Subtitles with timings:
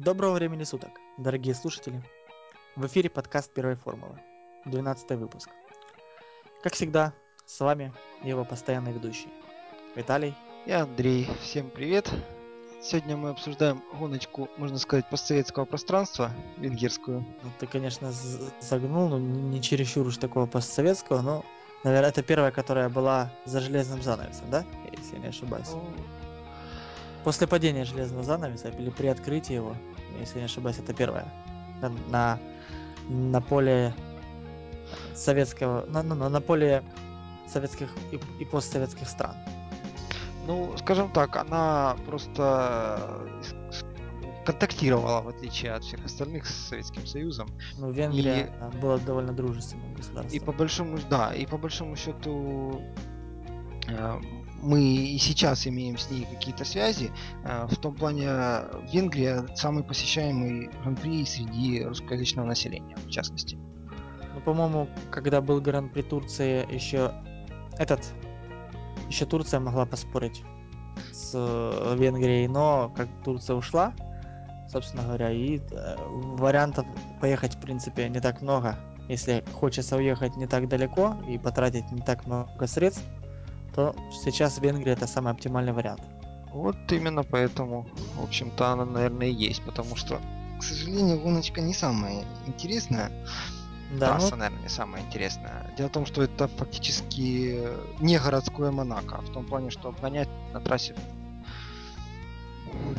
[0.00, 2.02] Доброго времени суток, дорогие слушатели.
[2.74, 4.18] В эфире подкаст Первой формулы,
[4.64, 5.50] 12 выпуск.
[6.62, 7.12] Как всегда,
[7.44, 7.92] с вами
[8.22, 9.28] его постоянный ведущий
[9.94, 10.34] Виталий
[10.64, 11.28] и Андрей.
[11.42, 12.10] Всем привет.
[12.80, 17.18] Сегодня мы обсуждаем гоночку, можно сказать, постсоветского пространства, венгерскую.
[17.42, 18.10] Ну, ты, конечно,
[18.62, 21.44] загнул, но не чересчур уж такого постсоветского, но,
[21.84, 24.64] наверное, это первая, которая была за железным занавесом, да?
[24.96, 25.68] Если я не ошибаюсь.
[25.68, 25.84] Ну,
[27.24, 29.76] После падения железного занавеса или при открытии его,
[30.18, 31.26] если не ошибаюсь, это первое.
[31.80, 32.38] На, на,
[33.08, 33.94] на поле
[35.14, 36.82] советского, на, на, на поле
[37.48, 39.34] советских и, и постсоветских стран.
[40.46, 43.22] Ну, скажем так, она просто
[44.44, 47.48] контактировала, в отличие от всех остальных с Советским Союзом.
[47.78, 48.78] Ну, Венгрия и...
[48.78, 50.34] была довольно дружественным государством.
[50.34, 52.82] И по большому, да, и по большому счету
[53.86, 54.20] э,
[54.62, 57.10] мы и сейчас имеем с ней какие-то связи.
[57.44, 58.28] Э, в том плане
[58.92, 63.58] Венгрия самый посещаемый гран-при среди русскоязычного населения, в частности.
[64.34, 67.12] Ну, по-моему, когда был гран-при Турции, еще
[67.78, 68.12] этот,
[69.08, 70.42] еще Турция могла поспорить
[71.12, 73.94] с э, Венгрией, но как Турция ушла,
[74.70, 75.96] собственно говоря, и э,
[76.36, 76.86] вариантов
[77.20, 78.78] поехать, в принципе, не так много.
[79.08, 83.02] Если хочется уехать не так далеко и потратить не так много средств,
[83.74, 86.02] то сейчас Венгрия это самый оптимальный вариант.
[86.52, 90.20] Вот именно поэтому, в общем-то, она, наверное, и есть, потому что,
[90.58, 93.10] к сожалению, гоночка не самая интересная.
[93.98, 94.36] Да, Трасса, ну...
[94.38, 95.74] наверное, не самая интересная.
[95.76, 97.58] Дело в том, что это фактически
[98.00, 100.94] не городское Монако, в том плане, что обгонять на трассе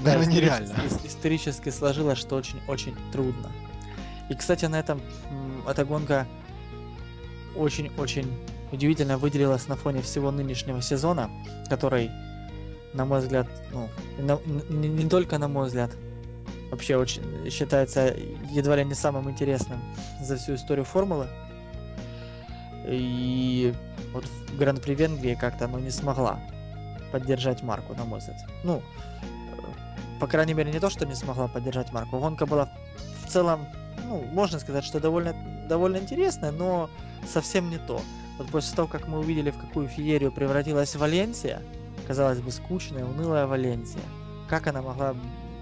[0.04, 0.76] да, наверное, нереально.
[1.04, 3.52] Исторически сложилось, что очень-очень трудно.
[4.30, 5.02] И, кстати, на этом
[5.68, 6.28] эта гонка
[7.56, 8.32] очень-очень
[8.72, 11.30] удивительно выделилась на фоне всего нынешнего сезона,
[11.70, 12.12] который,
[12.94, 15.92] на мой взгляд, ну, на, не, не только на мой взгляд,
[16.70, 18.16] вообще очень считается
[18.50, 19.80] едва ли не самым интересным
[20.22, 21.28] за всю историю формулы.
[22.88, 23.74] И
[24.14, 26.40] вот в Гран-при Венгрии как-то оно не смогла
[27.12, 28.38] поддержать марку, на мой взгляд.
[28.64, 28.82] Ну,
[30.20, 32.20] по крайней мере, не то, что не смогла поддержать марку.
[32.20, 32.70] Гонка была
[33.26, 33.66] в целом,
[34.08, 35.36] ну, можно сказать, что довольно,
[35.68, 36.90] довольно интересная, но
[37.28, 38.02] совсем не то.
[38.42, 41.62] Вот после того, как мы увидели, в какую феерию превратилась Валенсия,
[42.08, 44.02] казалось бы, скучная, унылая Валенсия,
[44.50, 45.16] как она могла,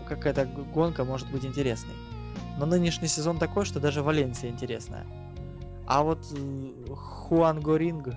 [0.08, 1.94] как эта гонка может быть интересной.
[2.58, 5.06] Но нынешний сезон такой, что даже Валенсия интересная.
[5.88, 8.16] А вот э, Хуангоринг...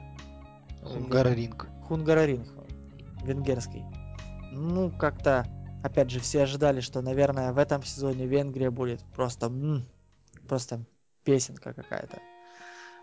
[0.85, 1.67] Хунгароринг.
[1.89, 2.47] Хунгароринг.
[3.25, 3.83] Венгерский.
[4.53, 5.45] Ну, как-то,
[5.83, 9.51] опять же, все ожидали, что, наверное, в этом сезоне Венгрия будет просто...
[10.47, 10.85] Просто
[11.25, 12.21] песенка какая-то.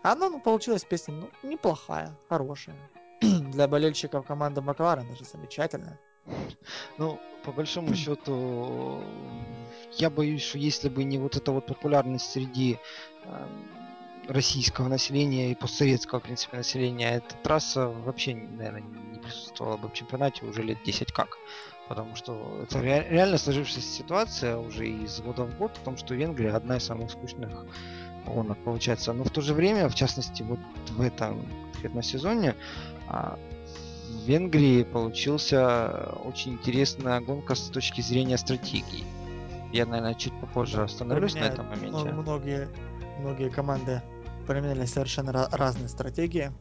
[0.02, 2.76] Она, ну, получилась песня, ну, неплохая, хорошая.
[3.20, 5.98] Для болельщиков команды Макларен даже замечательная.
[6.98, 9.02] Ну, по большому счету,
[9.92, 12.78] я боюсь, что если бы не вот эта вот популярность среди
[13.24, 13.46] э,
[14.28, 19.92] российского населения и постсоветского, в принципе, населения, эта трасса вообще, наверное, не присутствовала бы в
[19.92, 21.36] чемпионате уже лет 10 как.
[21.88, 26.52] Потому что это реально сложившаяся ситуация уже из года в год, в том, что Венгрия
[26.52, 27.66] одна из самых скучных
[28.26, 29.12] гонок получается.
[29.12, 30.58] Но в то же время, в частности, вот
[30.90, 32.54] в этом конкретном сезоне
[33.08, 33.38] а,
[34.08, 39.04] в Венгрии получился очень интересная гонка с точки зрения стратегии.
[39.72, 42.12] Я, наверное, чуть попозже остановлюсь на этом моменте.
[42.12, 42.68] Многие,
[43.20, 44.02] многие команды
[44.46, 46.52] применяли совершенно разные стратегии.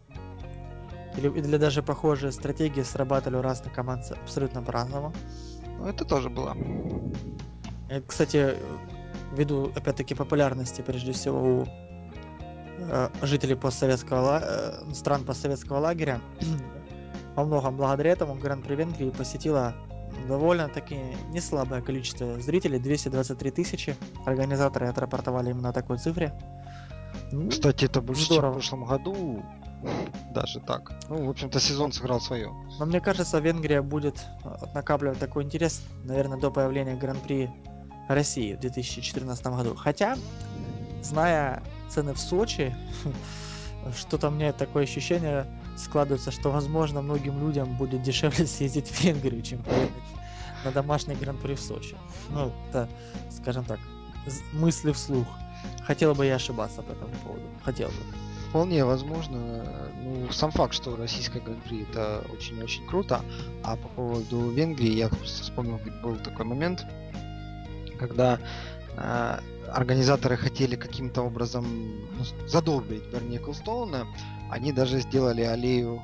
[1.18, 5.12] Или, или даже похожие стратегии срабатывали у разных команд абсолютно по-разному.
[5.80, 6.56] Ну, это тоже было.
[7.90, 8.56] Это, кстати,
[9.31, 11.66] ввиду, опять-таки, популярности, прежде всего, у
[12.78, 16.22] э, жителей постсоветского, э, стран постсоветского лагеря,
[17.35, 19.73] во многом благодаря этому Гран-при Венгрии посетила
[20.28, 20.97] довольно-таки
[21.29, 23.95] не слабое количество зрителей, 223 тысячи.
[24.25, 26.34] Организаторы отрапортовали именно такой цифре.
[27.31, 28.62] Ну, Кстати, это больше, здорово.
[28.62, 29.44] чем в прошлом году.
[30.34, 30.91] Даже так.
[31.09, 32.51] Ну, в общем-то, сезон сыграл свое.
[32.79, 37.50] Но мне кажется, Венгрия будет э, накапливать такой интерес, наверное, до появления Гран-при
[38.16, 39.75] России в 2014 году.
[39.75, 40.18] Хотя,
[41.01, 42.75] зная цены в Сочи,
[43.98, 45.45] что-то мне такое ощущение
[45.78, 49.63] складывается, что, возможно, многим людям будет дешевле съездить в Венгрию, чем
[50.66, 51.95] на домашний гран-при в Сочи.
[52.30, 52.89] Ну, это,
[53.30, 53.80] скажем так,
[54.54, 55.28] мысли вслух.
[55.83, 57.44] Хотел бы я ошибаться по этому поводу.
[57.63, 57.95] Хотел бы.
[58.50, 59.63] Вполне возможно.
[60.04, 63.22] Ну, сам факт, что российская гран-при это очень-очень круто.
[63.63, 66.86] А по поводу Венгрии, я вспомнил, был такой момент,
[68.00, 68.40] когда
[68.98, 69.40] э,
[69.72, 71.66] организаторы хотели каким-то образом
[72.18, 74.07] ну, задолбить Берни Эклстоуна,
[74.50, 76.01] они даже сделали аллею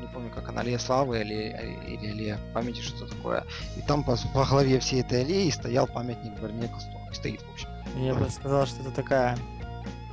[0.00, 1.56] не помню, как она, аллея славы или,
[1.86, 3.44] или аллея памяти, что такое.
[3.76, 7.00] И там по, во главе всей этой аллеи стоял памятник Барне Кастону.
[7.12, 7.68] Стоит, в общем.
[7.96, 9.38] Я бы сказал, что это такая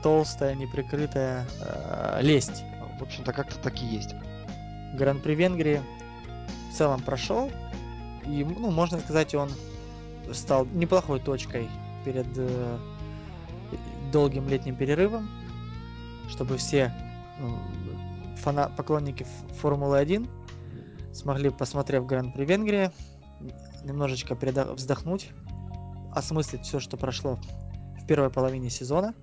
[0.01, 2.63] толстая, неприкрытая э, лесть.
[2.99, 4.15] В общем-то, как-то так и есть.
[4.93, 5.81] Гран-при Венгрии
[6.71, 7.51] в целом прошел.
[8.25, 9.51] И, ну, можно сказать, он
[10.31, 11.69] стал неплохой точкой
[12.05, 12.77] перед э,
[14.11, 15.29] долгим летним перерывом,
[16.29, 16.93] чтобы все
[17.39, 17.57] ну,
[18.37, 19.25] фана поклонники
[19.59, 20.27] Формулы 1
[21.13, 22.91] смогли, посмотрев Гран-при Венгрии,
[23.83, 25.29] немножечко вздохнуть,
[26.13, 27.39] осмыслить все, что прошло
[28.01, 29.13] в первой половине сезона,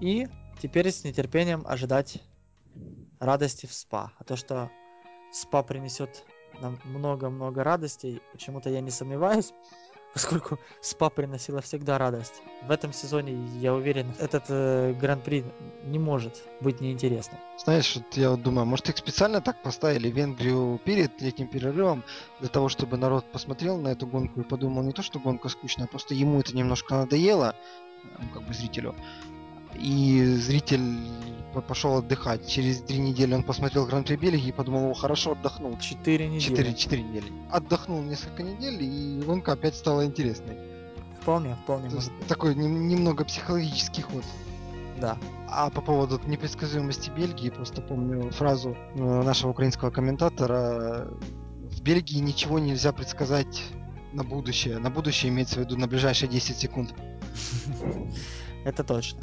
[0.00, 0.28] и
[0.60, 2.22] теперь с нетерпением ожидать
[3.20, 4.12] радости в СПА.
[4.18, 4.70] А то, что
[5.32, 6.24] СПА принесет
[6.60, 9.52] нам много-много радостей, почему-то я не сомневаюсь,
[10.18, 12.42] поскольку СПА приносила всегда радость.
[12.66, 15.44] В этом сезоне, я уверен, этот э, гран-при
[15.84, 17.40] не может быть неинтересным.
[17.56, 22.02] Знаешь, вот я вот думаю, может их специально так поставили Венгрию перед летним перерывом,
[22.40, 25.86] для того, чтобы народ посмотрел на эту гонку и подумал не то, что гонка скучная,
[25.86, 27.54] а просто ему это немножко надоело,
[28.18, 28.96] ну, как бы зрителю.
[29.78, 30.98] И зритель
[31.66, 32.46] пошел отдыхать.
[32.46, 35.76] Через три недели он посмотрел Гран-при Бельгии и подумал, о, хорошо отдохнул.
[35.78, 36.40] Четыре недели.
[36.40, 37.32] Четыре, четыре недели.
[37.50, 40.56] Отдохнул несколько недель, и гонка опять стала интересной.
[41.20, 41.90] Вполне, вполне.
[41.90, 44.24] может такой не, немного психологический ход.
[45.00, 45.18] Да.
[45.48, 51.08] А по поводу непредсказуемости Бельгии, просто помню фразу э, нашего украинского комментатора.
[51.70, 53.62] В Бельгии ничего нельзя предсказать
[54.12, 54.78] на будущее.
[54.78, 56.94] На будущее имеется в виду на ближайшие 10 секунд.
[58.64, 59.20] Это точно.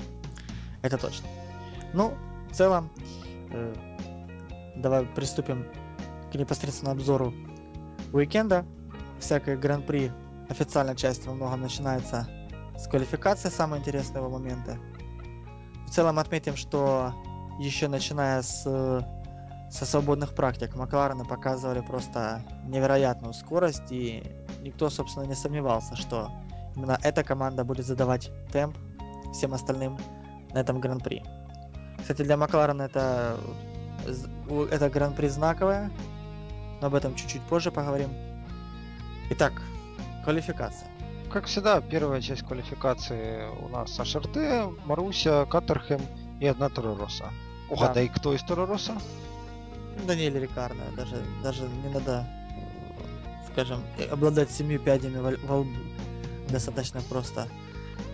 [0.85, 1.27] Это точно.
[1.93, 2.13] Ну,
[2.51, 2.91] в целом,
[3.51, 3.73] э,
[4.75, 5.65] давай приступим
[6.31, 7.33] к непосредственному обзору
[8.13, 8.65] уикенда.
[9.19, 10.11] Всякая гран-при
[10.47, 12.27] официальная часть во многом начинается
[12.77, 14.77] с квалификации, самые интересные его моменты.
[15.87, 17.15] В целом отметим, что
[17.59, 18.63] еще начиная с
[19.71, 24.23] со свободных практик Макларены показывали просто невероятную скорость, и
[24.61, 26.29] никто, собственно, не сомневался, что
[26.75, 28.77] именно эта команда будет задавать темп
[29.33, 29.97] всем остальным
[30.55, 31.21] на этом гран-при.
[31.99, 33.37] Кстати, для Макларена это,
[34.71, 35.91] это гран-при знаковое,
[36.81, 38.09] но об этом чуть-чуть позже поговорим.
[39.31, 39.53] Итак,
[40.23, 40.87] квалификация.
[41.29, 45.99] Как всегда, первая часть квалификации у нас Ашерте, Маруся, Каттерхем
[46.39, 47.25] и одна Торороса.
[47.69, 48.13] Угадай, да.
[48.13, 48.93] кто из Торороса?
[50.07, 50.83] Даниэль Рикардо.
[50.95, 52.25] Даже, даже не надо,
[53.51, 55.71] скажем, обладать семью пядями во, во лбу.
[56.47, 57.47] Достаточно просто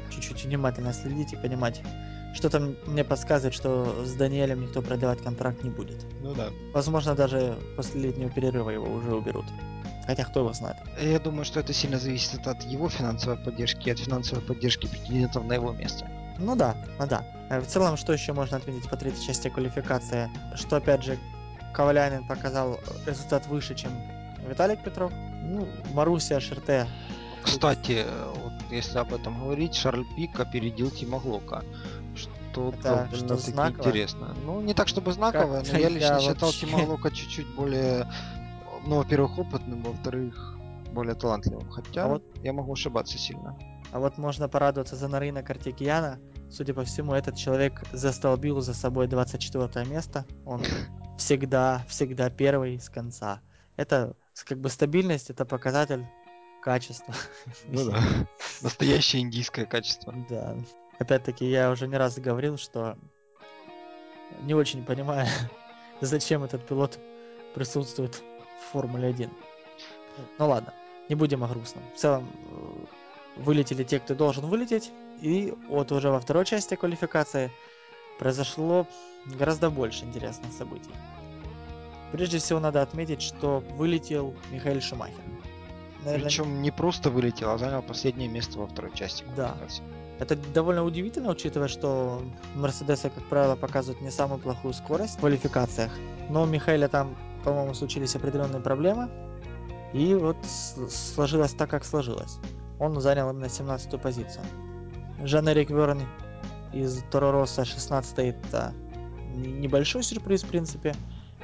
[0.10, 1.82] чуть-чуть внимательно следить и понимать,
[2.33, 6.06] что-то мне подсказывает, что с Даниэлем никто продлевать контракт не будет.
[6.22, 6.50] Ну да.
[6.74, 9.45] Возможно, даже после летнего перерыва его уже уберут.
[10.06, 10.78] Хотя кто его знает.
[11.00, 15.45] Я думаю, что это сильно зависит от его финансовой поддержки и от финансовой поддержки претендентов
[15.45, 16.10] на его место.
[16.39, 17.24] Ну да, ну да.
[17.50, 20.30] Э, в целом, что еще можно отметить по третьей части квалификации?
[20.56, 21.19] Что, опять же,
[21.74, 23.92] Ковалянин показал результат выше, чем
[24.48, 25.12] Виталик Петров.
[25.44, 26.88] Ну, Маруся, Шерте.
[27.44, 28.06] Кстати,
[28.44, 31.63] вот если об этом говорить, Шарль Пик опередил Тима Глока
[32.51, 33.81] что это что знаково?
[33.81, 34.36] интересно.
[34.45, 36.65] Ну, не так чтобы знаково, но я лично я считал вообще...
[36.68, 38.07] Тима Лока чуть-чуть более,
[38.86, 40.57] ну, во-первых, опытным, во-вторых,
[40.92, 41.69] более талантливым.
[41.69, 43.57] Хотя а вот я могу ошибаться сильно.
[43.92, 46.19] А вот можно порадоваться за Нарина Картикияна.
[46.50, 50.25] Судя по всему, этот человек застолбил за собой 24 место.
[50.45, 50.62] Он
[51.18, 53.42] всегда, всегда первый с конца.
[53.75, 54.15] Это
[54.45, 56.06] как бы стабильность, это показатель
[56.62, 57.13] качества.
[57.68, 58.01] Ну да.
[58.62, 60.13] Настоящее индийское качество.
[60.30, 60.56] Да.
[61.01, 62.95] Опять-таки, я уже не раз говорил, что
[64.44, 65.28] не очень понимаю,
[66.02, 66.99] зачем этот пилот
[67.56, 68.21] присутствует
[68.59, 69.31] в Формуле 1.
[70.37, 70.76] Ну ладно,
[71.09, 71.83] не будем о грустном.
[71.95, 77.49] В целом, э, вылетели те, кто должен вылететь, и вот уже во второй части квалификации
[78.19, 78.85] произошло
[79.26, 80.94] гораздо больше интересных событий.
[82.11, 85.16] Прежде всего надо отметить, что вылетел Михаил Шумахер.
[86.06, 86.26] Наверное...
[86.26, 89.26] Причем не просто вылетел, а занял последнее место во второй части.
[89.35, 89.57] Да.
[90.21, 92.21] Это довольно удивительно, учитывая, что
[92.54, 95.92] Мерседесы, как правило, показывают не самую плохую скорость в квалификациях.
[96.30, 99.09] Но у Михаила там, по-моему, случились определенные проблемы.
[99.94, 102.37] И вот сложилось так, как сложилось.
[102.80, 104.45] Он занял именно 17-ю позицию.
[105.23, 106.04] Жан-Эрик Верн
[106.71, 108.75] из Торо Росса 16 это
[109.33, 110.94] небольшой сюрприз, в принципе.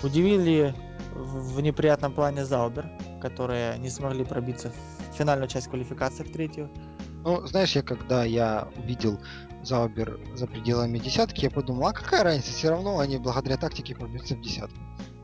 [0.03, 0.75] Удивили
[1.15, 2.87] в неприятном плане Заубер,
[3.23, 6.69] которые не смогли пробиться в финальную часть квалификации, в третью.
[7.23, 9.19] Ну, знаешь, я когда я увидел
[9.63, 14.35] Заубер за пределами десятки, я подумал, а какая разница, все равно они благодаря тактике пробьются
[14.35, 14.77] в десятку.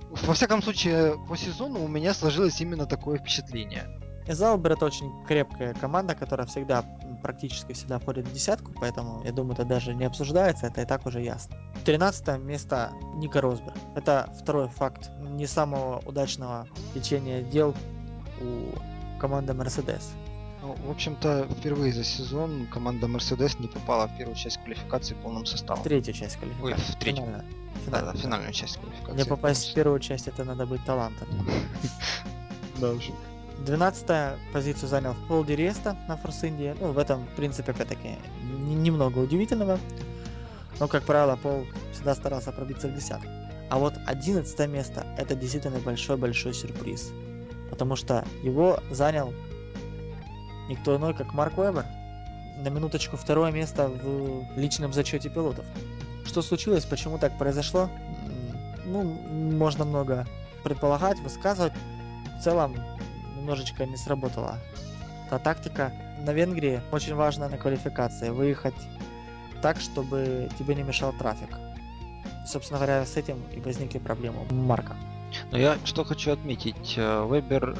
[0.09, 3.87] Во всяком случае, по сезону у меня сложилось именно такое впечатление.
[4.27, 6.83] Заубер это очень крепкая команда, которая всегда,
[7.21, 11.05] практически всегда входит в десятку, поэтому я думаю, это даже не обсуждается, это и так
[11.05, 11.57] уже ясно.
[11.83, 13.75] 13 место Ника Росберг.
[13.95, 17.75] Это второй факт не самого удачного течения дел
[18.41, 20.03] у команды Mercedes.
[20.63, 25.45] Ну, в общем-то, впервые за сезон команда Mercedes не попала в первую часть квалификации полным
[25.45, 25.83] составом.
[25.83, 26.63] Третья часть квалификации.
[26.63, 27.25] Ой, в третью.
[27.25, 27.45] Финальная.
[27.87, 29.17] Да, да, финальную часть квалификации.
[29.17, 31.27] Не попасть в первую часть, это надо быть талантом.
[32.79, 33.11] Да уже.
[33.65, 36.75] 12 позицию занял Пол Ди Реста на Форс Индии.
[36.79, 39.79] Ну, в этом, в принципе, опять-таки, немного удивительного.
[40.79, 43.27] Но, как правило, Пол всегда старался пробиться в десятку.
[43.69, 47.11] А вот 11 место– это действительно большой-большой сюрприз.
[47.69, 49.33] Потому что его занял
[50.69, 51.85] никто иной, как Марк Вебер.
[52.57, 55.65] На минуточку второе место в личном зачете пилотов.
[56.25, 57.89] Что случилось, почему так произошло?
[58.85, 60.25] Ну, можно много
[60.63, 61.73] предполагать, высказывать.
[62.39, 62.75] В целом,
[63.37, 64.57] немножечко не сработала
[65.29, 65.91] та тактика.
[66.25, 68.75] На Венгрии очень важно на квалификации выехать
[69.61, 71.49] так, чтобы тебе не мешал трафик.
[72.45, 74.95] Собственно говоря, с этим и возникли проблемы Марка.
[75.51, 77.75] Но я что хочу отметить, э, Вебер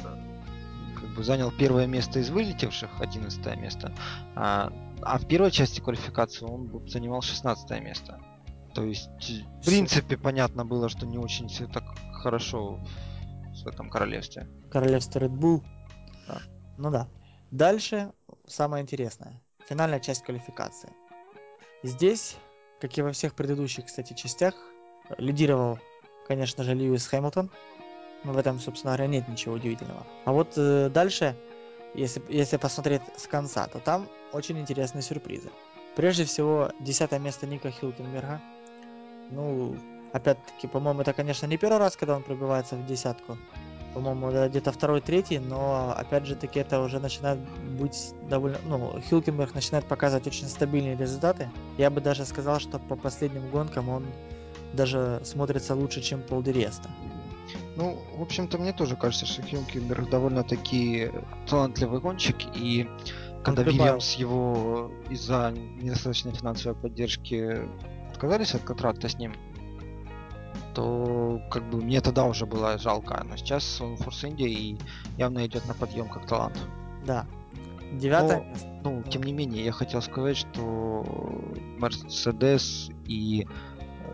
[1.14, 3.92] бы занял первое место из вылетевших, 11 место,
[4.34, 8.20] а, а в первой части квалификации он б- занимал 16 место.
[8.74, 9.08] То есть,
[9.62, 12.80] в принципе, понятно было, что не очень все так хорошо
[13.62, 14.48] в этом королевстве.
[14.70, 15.62] Королевство Red Bull.
[16.26, 16.40] Да.
[16.76, 17.08] Ну да.
[17.50, 18.10] Дальше
[18.48, 19.40] самое интересное.
[19.68, 20.90] Финальная часть квалификации.
[21.84, 22.36] Здесь,
[22.80, 24.54] как и во всех предыдущих, кстати, частях,
[25.18, 25.78] лидировал,
[26.26, 27.50] конечно же, Льюис Хэмилтон.
[28.24, 30.06] Но в этом, собственно говоря, нет ничего удивительного.
[30.24, 31.36] А вот э, дальше,
[31.94, 35.50] если, если посмотреть с конца, то там очень интересные сюрпризы.
[35.94, 38.40] Прежде всего, десятое место Ника Хилкенберга.
[39.30, 39.76] Ну,
[40.12, 43.36] опять-таки, по-моему, это, конечно, не первый раз, когда он пробивается в десятку.
[43.94, 47.38] По-моему, где-то второй, третий, но опять же таки это уже начинает
[47.78, 48.58] быть довольно...
[48.64, 51.48] Ну, Хилкенберг начинает показывать очень стабильные результаты.
[51.78, 54.04] Я бы даже сказал, что по последним гонкам он
[54.72, 56.90] даже смотрится лучше, чем Пол Ди Реста.
[57.76, 61.10] Ну, в общем-то, мне тоже кажется, что Хилкенберг довольно-таки
[61.48, 62.88] талантливый гонщик, и
[63.42, 63.84] когда прибавил.
[63.84, 67.68] Вильямс его из-за недостаточной финансовой поддержки
[68.10, 69.34] отказались от контракта с ним,
[70.74, 73.22] то как бы мне тогда уже было жалко.
[73.28, 74.78] Но сейчас он в Форс Инди и
[75.18, 76.58] явно идет на подъем как талант.
[77.06, 77.26] Да.
[77.92, 78.68] Девятое Но- место.
[78.84, 81.04] Ну, тем не менее, я хотел сказать, что
[81.78, 83.46] Mercedes и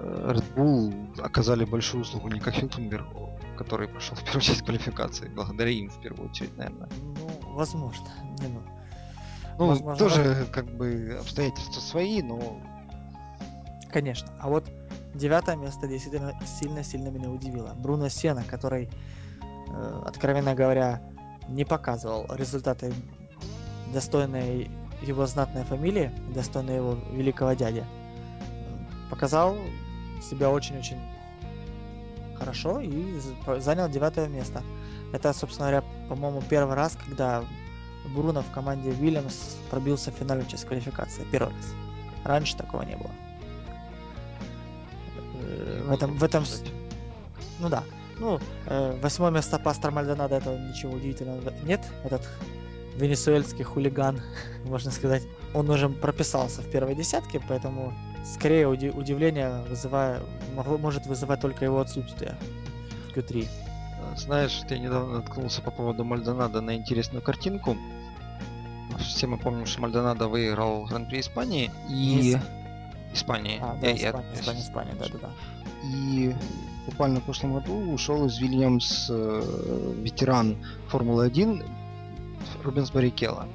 [0.00, 5.28] Red Bull оказали большую услугу Ника Хилкенбергу, который прошел в первую часть квалификации.
[5.28, 6.88] Благодаря им в первую очередь, наверное.
[7.14, 8.08] Ну, возможно.
[8.40, 8.62] Не, ну,
[9.58, 12.60] Ну, Возможно, тоже как бы обстоятельства свои, но
[13.92, 14.28] Конечно.
[14.38, 14.70] А вот
[15.14, 17.74] девятое место действительно сильно-сильно меня удивило.
[17.76, 18.88] Бруно Сена, который,
[19.42, 21.02] э, откровенно говоря,
[21.48, 22.92] не показывал результаты
[23.92, 24.70] достойной
[25.02, 27.84] его знатной фамилии, достойной его великого дяди.
[29.10, 29.56] Показал
[30.22, 30.98] себя очень-очень
[32.36, 33.20] хорошо и
[33.58, 34.62] занял девятое место.
[35.12, 37.44] Это, собственно говоря, по-моему, первый раз, когда
[38.14, 41.24] Бруно в команде Вильямс пробился в финальную часть квалификации.
[41.30, 41.74] Первый раз.
[42.24, 43.10] Раньше такого не было.
[45.34, 46.44] Э, в этом, в этом,
[47.58, 47.84] ну да.
[48.18, 51.80] Ну, э, восьмое место Пастор Мальдонадо, это ничего удивительного нет.
[52.04, 52.26] Этот
[52.96, 54.20] венесуэльский хулиган,
[54.64, 55.22] можно сказать,
[55.54, 57.92] он уже прописался в первой десятке, поэтому
[58.24, 60.20] скорее уди- удивление вызывая,
[60.54, 62.36] могло, может вызывать только его отсутствие
[63.12, 63.44] в Q3.
[63.48, 67.76] Э, Знаешь, ты недавно наткнулся по поводу Мальдонада на интересную картинку.
[68.98, 71.92] Все мы помним, что Мальдонадо выиграл Гран-при Испании и...
[72.32, 72.40] Не
[73.12, 73.58] Испании.
[73.60, 75.30] А, да, я- Испания, Испания, щас- Испания, да-да-да.
[75.82, 76.34] И
[76.86, 80.56] буквально в прошлом году ушел из Вильямс э, ветеран
[80.88, 81.64] Формулы-1
[82.62, 83.46] Рубенс Баррикелло.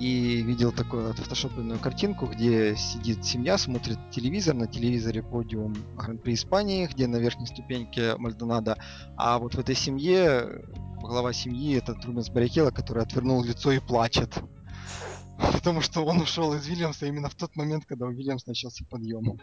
[0.00, 6.86] И видел такую отфотошопленную картинку, где сидит семья, смотрит телевизор, на телевизоре подиум Гран-при Испании,
[6.86, 8.76] где на верхней ступеньке Мальдонадо,
[9.16, 10.64] а вот в этой семье
[11.00, 14.34] глава семьи этот Рубенс Баррикелло, который отвернул лицо и плачет.
[15.52, 19.38] Потому что он ушел из Вильямса именно в тот момент, когда у Вильямс начался подъем.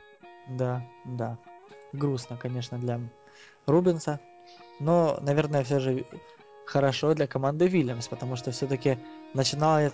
[0.49, 1.37] Да, да.
[1.93, 2.99] Грустно, конечно, для
[3.67, 4.19] Рубенса.
[4.79, 6.05] Но, наверное, все же
[6.65, 8.97] хорошо для команды Вильямс, потому что все-таки
[9.33, 9.93] начинает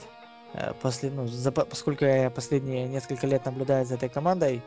[0.82, 4.62] после, ну, за, по- поскольку я последние несколько лет наблюдаю за этой командой,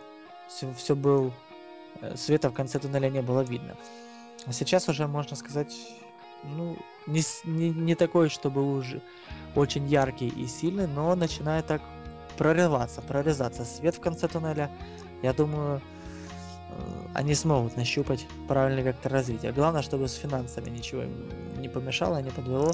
[0.49, 1.33] все, все был
[2.01, 3.77] э, света в конце туннеля не было видно.
[4.47, 5.75] А сейчас уже можно сказать,
[6.45, 9.01] ну, не, не, не такой, чтобы уже
[9.55, 11.83] очень яркий и сильный, но начинает так
[12.37, 14.71] прорываться, прорезаться свет в конце туннеля.
[15.23, 15.81] Я думаю,
[16.71, 19.53] э, они смогут нащупать правильный вектор развития.
[19.53, 21.05] Главное, чтобы с финансами ничего
[21.57, 22.73] не помешало, не подвело.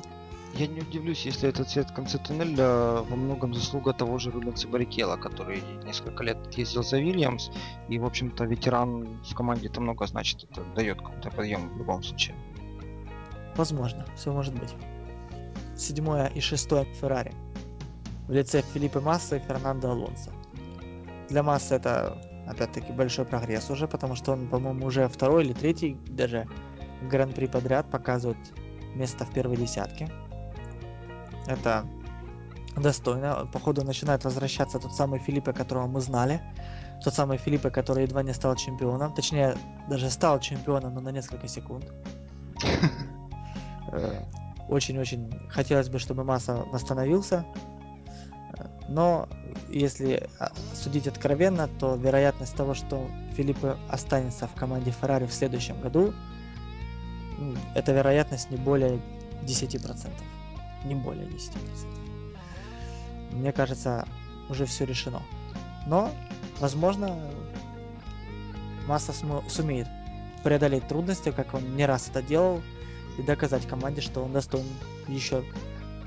[0.54, 4.66] Я не удивлюсь, если этот свет в конце туннеля во многом заслуга того же Рубенса
[4.68, 7.50] Баррикела, который несколько лет ездил за Вильямс,
[7.88, 12.02] и, в общем-то, ветеран в команде это много значит, это дает какой-то подъем в любом
[12.02, 12.34] случае.
[13.54, 14.74] Возможно, все может быть.
[15.76, 17.34] Седьмое и шестое Феррари.
[18.26, 20.30] В лице Филиппа Масса и Фернандо Алонсо.
[21.28, 25.98] Для Масса это, опять-таки, большой прогресс уже, потому что он, по-моему, уже второй или третий
[26.06, 26.48] даже
[27.10, 28.38] гран-при подряд показывает
[28.94, 30.08] место в первой десятке.
[31.46, 31.84] Это
[32.76, 33.48] достойно.
[33.52, 36.40] Походу начинает возвращаться тот самый Филиппе, которого мы знали.
[37.04, 39.14] Тот самый Филиппе, который едва не стал чемпионом.
[39.14, 39.56] Точнее,
[39.88, 41.84] даже стал чемпионом, но на несколько секунд.
[44.68, 47.44] Очень-очень хотелось бы, чтобы Масса восстановился.
[48.88, 49.28] Но
[49.68, 55.80] если а, судить откровенно, то вероятность того, что Филиппе останется в команде Феррари в следующем
[55.80, 56.14] году,
[57.74, 59.00] эта вероятность не более
[59.42, 60.08] 10%.
[60.86, 61.50] Не более 10%.
[63.32, 64.06] Мне кажется,
[64.48, 65.22] уже все решено.
[65.86, 66.10] Но,
[66.60, 67.18] возможно,
[68.86, 69.12] Масса
[69.48, 69.88] сумеет
[70.44, 72.62] преодолеть трудности, как он не раз это делал,
[73.18, 74.66] и доказать команде, что он достоин
[75.08, 75.42] еще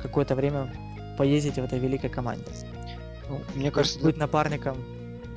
[0.02, 0.74] какое-то время
[1.18, 2.46] поездить в этой великой команде.
[3.28, 4.78] Ну, мне кажется, быть напарником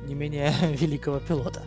[0.07, 1.63] не менее великого пилота.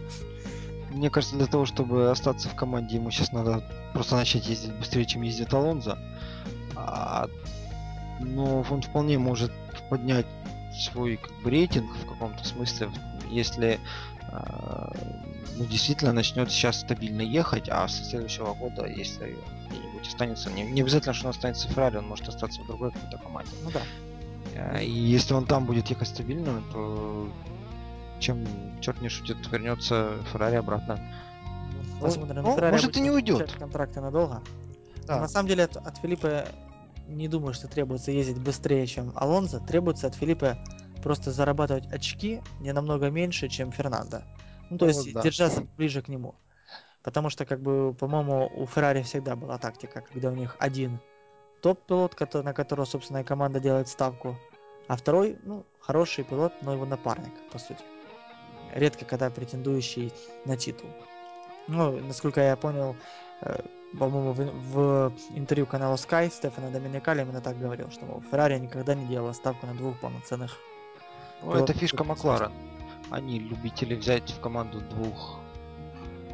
[0.90, 5.04] Мне кажется, для того, чтобы остаться в команде, ему сейчас надо просто начать ездить быстрее,
[5.04, 5.98] чем ездит Алонзо.
[6.74, 7.28] А,
[8.20, 9.52] но он вполне может
[9.90, 10.26] поднять
[10.76, 12.90] свой как бы, рейтинг в каком-то смысле,
[13.30, 13.78] если
[14.30, 14.88] э,
[15.56, 19.36] ну, действительно начнет сейчас стабильно ехать, а со следующего года, если
[19.68, 22.92] где-нибудь останется, не, не обязательно, что он останется в Феррари, он может остаться в другой
[22.92, 23.52] какой-то команде.
[23.64, 23.82] Ну да.
[24.54, 27.28] Э, и если он там будет ехать стабильно, то
[28.18, 28.46] чем
[28.80, 31.00] черт не шутит, вернется Феррари обратно.
[32.00, 32.42] Посмотрим.
[32.42, 33.52] Ну, Феррари может и не уйдет.
[33.58, 34.42] Контракты надолго.
[35.06, 35.20] Да.
[35.20, 36.46] На самом деле от, от Филиппа
[37.06, 39.60] не думаю, что требуется ездить быстрее, чем Алонзо.
[39.60, 40.58] Требуется от Филиппа
[41.02, 44.22] просто зарабатывать очки не намного меньше, чем Фернандо.
[44.70, 45.22] Ну, то ну, есть да.
[45.22, 46.34] держаться ближе к нему.
[47.02, 50.98] Потому что, как бы, по-моему, у Феррари всегда была тактика, когда у них один
[51.62, 54.36] топ-пилот, на которого, собственно, и команда делает ставку,
[54.88, 57.84] а второй, ну, хороший пилот, но его напарник, по сути.
[58.74, 60.12] Редко когда претендующий
[60.44, 60.90] на титул.
[61.68, 62.96] Ну, насколько я понял,
[63.42, 63.60] э,
[63.98, 68.94] по-моему, в, в интервью канала Sky Стефана Доминикали именно так говорил, что мол, Феррари никогда
[68.94, 70.56] не делала ставку на двух полноценных.
[71.42, 72.52] Ну, это фишка Макларен.
[73.10, 75.38] Они любители взять в команду двух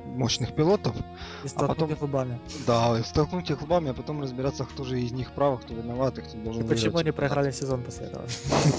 [0.05, 0.97] мощных пилотов.
[1.45, 1.91] И а потом...
[1.91, 2.39] их лбами.
[2.67, 6.19] Да, и столкнуть их лбами, а потом разбираться, кто же из них прав, кто виноват,
[6.19, 8.25] и кто должен И почему они проиграли сезон после этого.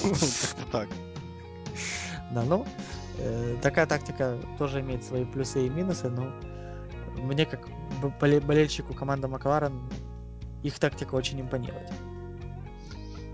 [0.72, 0.90] так.
[2.32, 2.66] Да, ну,
[3.20, 6.34] э, такая тактика тоже имеет свои плюсы и минусы, но
[7.22, 7.68] мне как
[8.10, 9.89] болельщику команды Макларен
[10.63, 11.92] их тактика очень импонирует.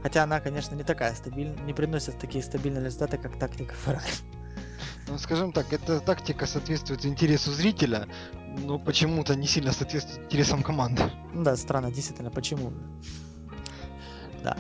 [0.02, 4.12] Хотя она, конечно, не такая стабильная, не приносит такие стабильные результаты, как тактика Феррари.
[5.08, 8.08] Ну, скажем так, эта тактика соответствует интересу зрителя,
[8.60, 11.04] но почему-то не сильно соответствует интересам команды.
[11.34, 12.72] Да, странно, действительно, почему?
[14.44, 14.56] Да.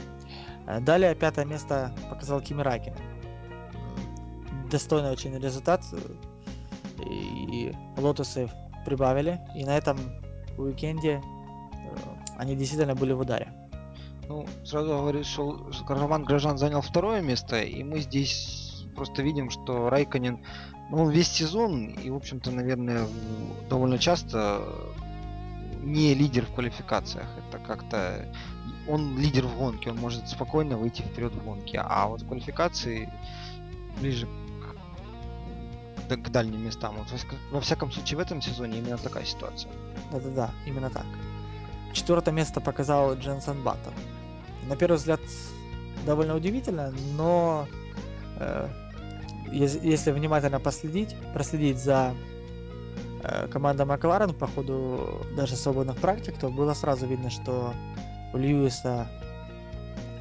[0.81, 2.93] Далее пятое место показал Кими Райкин.
[4.69, 5.83] Достойный очень результат.
[7.09, 8.51] И лотусы
[8.89, 9.39] прибавили.
[9.55, 9.97] И на этом
[10.57, 11.95] уикенде э,
[12.37, 13.53] они действительно были в ударе.
[14.27, 19.89] Ну, сразу говорю, что Роман Грожан занял второе место, и мы здесь просто видим, что
[19.89, 20.39] Райконин,
[20.91, 23.07] ну, весь сезон, и, в общем-то, наверное,
[23.69, 24.61] довольно часто
[25.81, 27.27] не лидер в квалификациях.
[27.47, 28.25] Это как-то...
[28.87, 31.79] Он лидер в гонке, он может спокойно выйти вперед в гонке.
[31.83, 33.11] А вот в квалификации
[33.99, 34.27] ближе
[36.17, 36.95] к, дальним местам.
[36.97, 37.07] Вот,
[37.51, 39.71] во всяком случае, в этом сезоне именно такая ситуация.
[40.11, 41.05] Да-да-да, именно так.
[41.93, 43.93] Четвертое место показал Дженсен Баттон
[44.69, 45.19] на первый взгляд
[46.05, 47.67] довольно удивительно, но
[48.37, 48.69] э,
[49.51, 52.13] если внимательно последить, проследить за
[53.23, 57.73] э, командой Макларен по ходу даже свободных практик, то было сразу видно, что
[58.31, 59.07] у Льюиса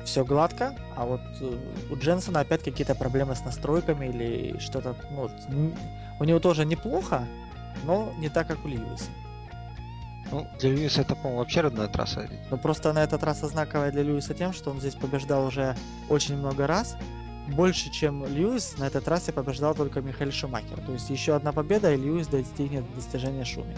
[0.09, 1.59] все гладко, а вот э,
[1.91, 4.97] у Дженсона опять какие-то проблемы с настройками или что-то.
[5.11, 5.31] Ну,
[6.19, 7.27] у него тоже неплохо,
[7.85, 9.11] но не так, как у Льюиса.
[10.31, 12.29] Ну, для Льюиса это, по-моему, вообще родная трасса.
[12.51, 15.77] Но просто на эта трасса знаковая для Льюиса тем, что он здесь побеждал уже
[16.09, 16.97] очень много раз.
[17.49, 20.81] Больше, чем Льюис, на этой трассе побеждал только Михаил Шумахер.
[20.85, 23.77] То есть еще одна победа, и Льюис достигнет достижения Шуми.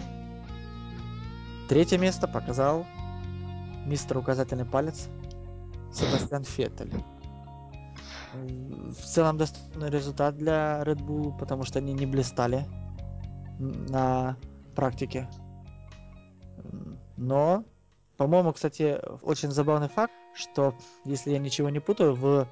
[1.69, 2.85] Третье место показал
[3.87, 5.09] мистер указательный палец
[5.93, 6.93] Себастьян Феттель.
[8.33, 12.65] В целом достойный результат для Red Bull, потому что они не блистали
[13.59, 14.37] на
[14.75, 15.29] практике.
[17.17, 17.65] Но
[18.21, 20.75] По-моему, кстати, очень забавный факт, что,
[21.07, 22.47] если я ничего не путаю, в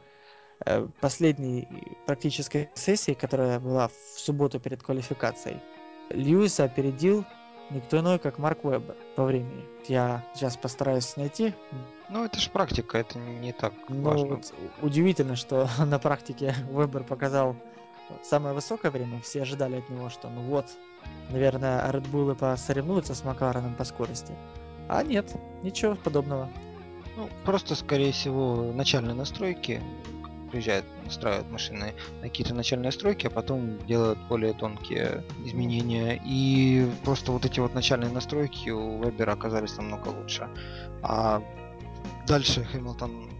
[0.64, 1.68] э, последней
[2.07, 5.61] практической сессии, которая была в субботу перед квалификацией,
[6.09, 7.27] Льюиса опередил
[7.70, 9.64] никто иной, как Марк Уэббер по времени.
[9.87, 11.54] Я сейчас постараюсь найти.
[12.09, 14.26] Ну, это же практика, это не так ну, важно.
[14.37, 17.57] Вот удивительно, что на практике Уэббер показал
[18.22, 19.20] самое высокое время.
[19.20, 20.66] Все ожидали от него, что ну вот,
[21.31, 24.35] наверное, Bull посоревнуются с Маклареном по скорости.
[24.88, 25.31] А нет,
[25.62, 26.48] ничего подобного.
[27.16, 29.83] Ну, просто, скорее всего, начальные настройки
[30.51, 36.21] приезжают, настраивают машины на какие-то начальные настройки, а потом делают более тонкие изменения.
[36.25, 40.49] И просто вот эти вот начальные настройки у Вебера оказались намного лучше.
[41.03, 41.43] А
[42.27, 43.31] дальше Хэмилтон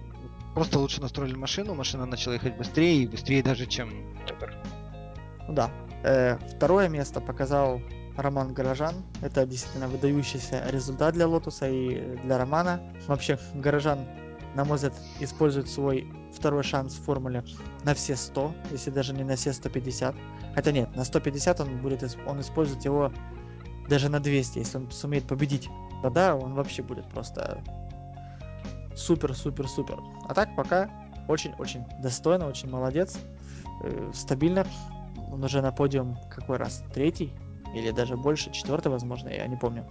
[0.55, 3.91] просто лучше настроили машину, машина начала ехать быстрее, и быстрее даже, чем
[4.27, 4.55] Вебер.
[5.47, 5.71] Ну да.
[6.05, 7.81] Э, второе место показал
[8.17, 8.95] Роман Грожан.
[9.23, 12.81] Это действительно выдающийся результат для Лотуса и для Романа.
[13.07, 14.07] Вообще, Грожан,
[14.55, 17.45] на мой взгляд, использует свой второй шанс в формуле
[17.85, 20.15] на все 100, если даже не на все 150.
[20.55, 23.13] Хотя нет, на 150 он будет он использует его
[23.89, 25.69] даже на 200, если он сумеет победить.
[26.03, 27.63] Тогда он вообще будет просто
[28.95, 29.99] супер, супер, супер.
[30.29, 30.91] А так пока
[31.29, 33.19] очень-очень достойно, очень молодец,
[33.83, 34.67] э, стабильно.
[35.31, 36.83] Он уже на подиум какой раз?
[36.93, 37.33] Третий?
[37.75, 38.51] Или даже больше?
[38.51, 39.87] Четвертый, возможно, я не помню.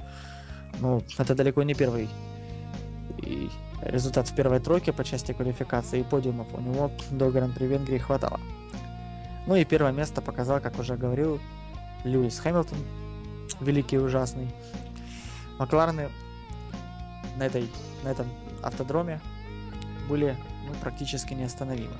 [0.79, 2.09] Ну, это далеко не первый
[3.17, 3.49] и
[3.81, 8.39] результат в первой тройке по части квалификации и подиумов у него до Гран-при Венгрии хватало.
[9.45, 11.39] Ну и первое место показал, как уже говорил,
[12.03, 12.77] Льюис Хэмилтон,
[13.61, 14.49] великий и ужасный.
[15.57, 16.09] Макларны
[17.37, 17.69] на, этой,
[18.03, 18.27] на этом
[18.63, 19.21] автодроме
[20.09, 20.35] были
[20.67, 21.95] ну, практически неостановимы.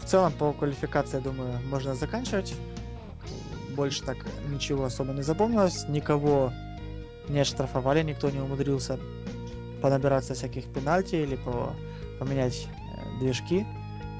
[0.00, 2.54] В целом по квалификации, я думаю, можно заканчивать.
[3.76, 5.86] Больше так ничего особо не запомнилось.
[5.88, 6.52] Никого
[7.28, 8.98] не оштрафовали, никто не умудрился
[9.80, 11.74] понабираться всяких пенальти или по,
[12.18, 13.66] поменять э, движки.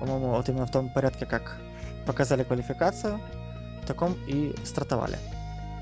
[0.00, 1.58] По-моему, вот именно в том порядке, как
[2.06, 3.20] показали квалификацию,
[3.82, 5.18] в таком и стартовали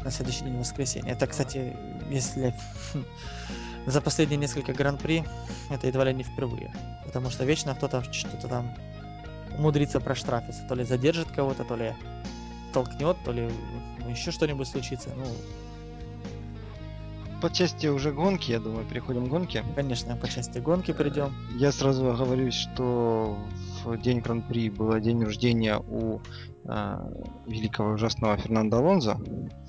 [0.05, 1.13] на следующий день воскресенья.
[1.13, 1.77] Это, кстати,
[2.11, 2.55] если
[3.87, 5.25] за последние несколько гран-при,
[5.71, 6.73] это едва ли не впервые.
[7.05, 8.75] Потому что вечно кто-то что-то там
[9.57, 10.63] умудрится проштрафиться.
[10.69, 11.95] То ли задержит кого-то, то ли
[12.73, 13.51] толкнет, то ли
[14.09, 15.11] еще что-нибудь случится.
[15.17, 15.25] Ну,
[17.41, 19.65] по части уже гонки, я думаю, переходим к гонке.
[19.75, 21.33] Конечно, по части гонки перейдем.
[21.57, 23.39] Я сразу оговорюсь, что
[23.85, 26.21] в день Гран-при был день рождения у
[26.65, 26.99] э,
[27.47, 29.17] великого ужасного Фернандо Алонзо.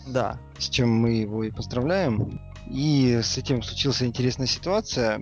[0.08, 0.39] Да.
[0.58, 2.41] С чем мы его и поздравляем.
[2.67, 5.19] И с этим случилась интересная ситуация.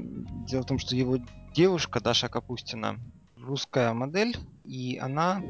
[0.48, 1.18] Дело в том, что его
[1.54, 2.98] девушка Даша Капустина
[3.38, 5.42] русская модель, и она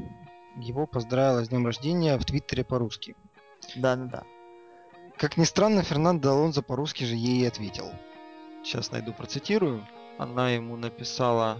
[0.56, 3.14] его поздравила с днем рождения в Твиттере по-русски.
[3.76, 4.22] Да, да, да.
[5.18, 7.90] Как ни странно, Фернандо Алонзо по-русски же ей ответил.
[8.62, 9.86] Сейчас найду, процитирую.
[10.18, 11.58] Она ему написала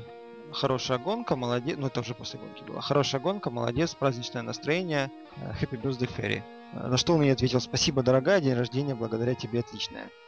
[0.53, 1.77] Хорошая гонка, молодец.
[1.79, 2.81] Ну, это уже после гонки было.
[2.81, 5.11] Хорошая гонка, молодец, праздничное настроение.
[5.37, 6.43] Э, happy birthday, Ферри.
[6.73, 10.09] Э, на что он ей ответил, спасибо, дорогая, день рождения благодаря тебе отличное.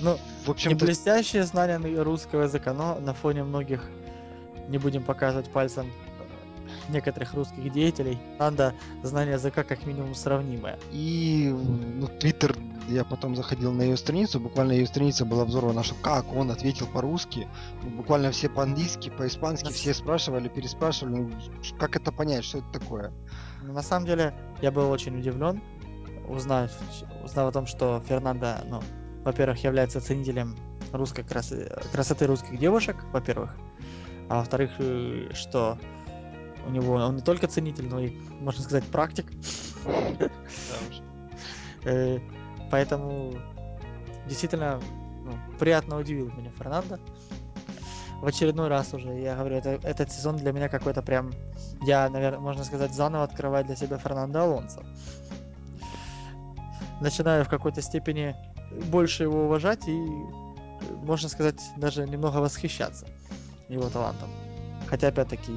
[0.00, 3.88] Ну, в общем не блестящее знание русского языка, но на фоне многих,
[4.66, 5.92] не будем показывать пальцем,
[6.88, 8.18] некоторых русских деятелей.
[8.38, 10.78] Надо знание языка как минимум сравнимое.
[10.92, 12.56] И ну, Твиттер,
[12.88, 16.86] я потом заходил на ее страницу, буквально ее страница была взорвана, что как он ответил
[16.86, 17.48] по-русски,
[17.82, 21.30] ну, буквально все по-английски, по-испански, все спрашивали, переспрашивали, ну,
[21.78, 23.12] как это понять, что это такое.
[23.62, 25.60] Ну, на самом деле, я был очень удивлен,
[26.28, 26.70] узнав,
[27.24, 28.80] узнав о том, что Фернандо, ну,
[29.24, 30.56] во-первых, является ценителем
[30.92, 33.56] русской красы, красоты русских девушек, во-первых,
[34.28, 35.78] а во-вторых, э, что
[36.66, 39.26] у него он не только ценитель, но и, можно сказать, практик.
[41.84, 42.18] Э,
[42.68, 43.32] поэтому
[44.26, 44.80] действительно
[45.24, 46.98] ну, приятно удивил меня Фернандо.
[48.20, 51.32] В очередной раз уже, я говорю, это, этот сезон для меня какой-то прям,
[51.82, 54.82] я, наверное, можно сказать, заново открываю для себя Фернандо Алонсо.
[57.00, 58.34] Начинаю в какой-то степени
[58.90, 60.06] больше его уважать и,
[61.04, 63.06] можно сказать, даже немного восхищаться
[63.68, 64.30] его талантом.
[64.88, 65.52] Хотя, опять-таки,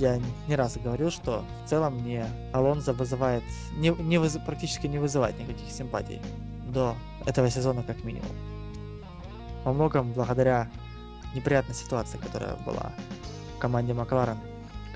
[0.00, 3.42] я не раз говорил, что в целом мне Алонзо вызывает,
[3.76, 6.20] не, не выз, практически не вызывает никаких симпатий
[6.66, 6.94] до
[7.26, 8.30] этого сезона как минимум.
[9.64, 10.70] Во многом благодаря
[11.34, 12.92] неприятной ситуации, которая была
[13.56, 14.38] в команде Макларен,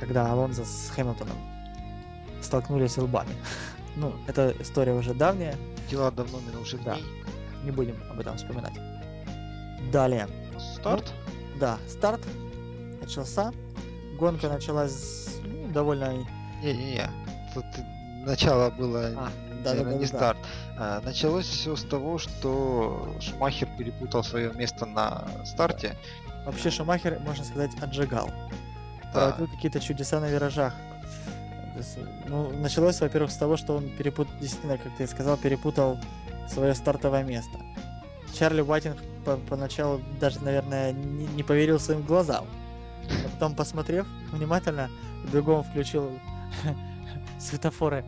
[0.01, 1.37] когда Алонзо с Хэмилтоном
[2.43, 3.35] столкнулись лбами.
[3.97, 5.57] ну, эта история уже давняя.
[5.91, 6.97] Дела давно минувших да.
[7.65, 8.75] Не будем об этом вспоминать.
[9.93, 10.29] Далее.
[10.77, 11.13] Старт?
[11.55, 12.21] Ну, да, старт
[13.01, 13.53] начался
[14.23, 16.15] гонка началась ну, довольно...
[16.63, 17.11] Не-не-не,
[17.53, 17.65] тут
[18.25, 19.33] начало было а.
[19.65, 20.07] Да, да, да, не да, да.
[20.07, 20.39] старт.
[20.79, 25.97] А, началось все с того, что Шумахер перепутал свое место на старте.
[26.47, 28.31] Вообще Шумахер, можно сказать, отжигал.
[29.13, 29.33] Да.
[29.33, 30.73] Какие-то чудеса на виражах.
[32.29, 35.99] Ну, началось, во-первых, с того, что он перепутал, действительно, как ты сказал, перепутал
[36.49, 37.59] свое стартовое место.
[38.39, 42.47] Чарли Уайтинг по- поначалу даже, наверное, не, не поверил своим глазам.
[43.33, 44.91] Потом, посмотрев внимательно,
[45.33, 46.11] бегом включил
[47.39, 48.05] светофоры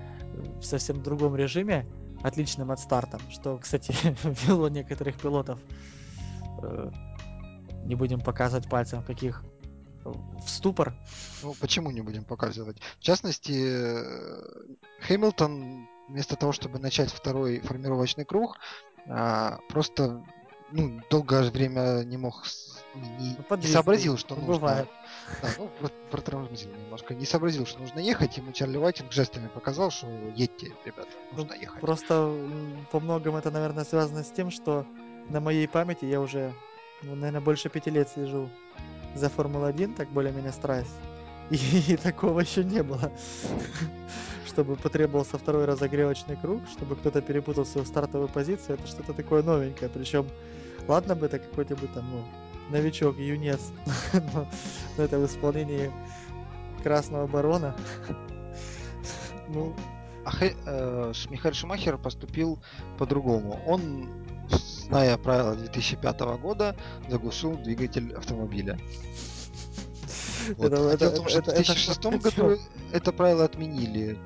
[0.61, 1.87] в совсем другом режиме,
[2.23, 5.59] отличным от старта, что, кстати, ввело некоторых пилотов,
[6.63, 6.91] э,
[7.85, 9.45] не будем показывать пальцем, каких,
[10.05, 10.95] в ступор.
[11.43, 12.79] Ну, почему не будем показывать?
[12.99, 18.59] В частности, э, Хэмилтон вместо того, чтобы начать второй формировочный круг,
[19.07, 20.25] а, просто
[20.73, 22.45] ну, долгое время не мог,
[22.95, 24.55] не, не Ну, подвис сообразил, что Ну, нужно.
[24.55, 24.89] бывает.
[25.43, 27.15] Да, ну, про- протормозил немножко.
[27.15, 28.37] Не сообразил, что нужно ехать.
[28.37, 31.81] Ему Чарли Уайтинг жестами показал, что едьте, ребята, Ну, нужно ехать.
[31.81, 32.35] Просто
[32.91, 34.87] по многому это, наверное, связано с тем, что
[35.29, 36.53] на моей памяти я уже,
[37.03, 38.51] ну, наверное, больше пяти лет слежу
[39.15, 40.95] за Формулой-1, так более-менее страсть.
[41.51, 43.11] И, такого еще не было.
[44.47, 49.91] Чтобы потребовался второй разогревочный круг, чтобы кто-то перепутал свою стартовую позицию, это что-то такое новенькое.
[49.91, 50.29] Причем,
[50.87, 52.25] ладно бы это какой-то бы там, ну,
[52.71, 53.61] новичок, юнец,
[54.13, 54.47] но,
[54.97, 55.91] но это в исполнении
[56.83, 57.77] Красного Барона.
[59.49, 59.75] Ну,
[60.27, 62.59] А Хэ- э, Михаэль Шумахер поступил
[62.99, 63.61] по-другому.
[63.67, 64.09] Он,
[64.49, 66.75] зная правила 2005 года,
[67.11, 68.79] заглушил двигатель автомобиля.
[70.57, 70.73] Вот.
[70.73, 72.59] Это- А это- в том, это- что это- в это 2006 что- году
[72.93, 74.19] это правило отменили.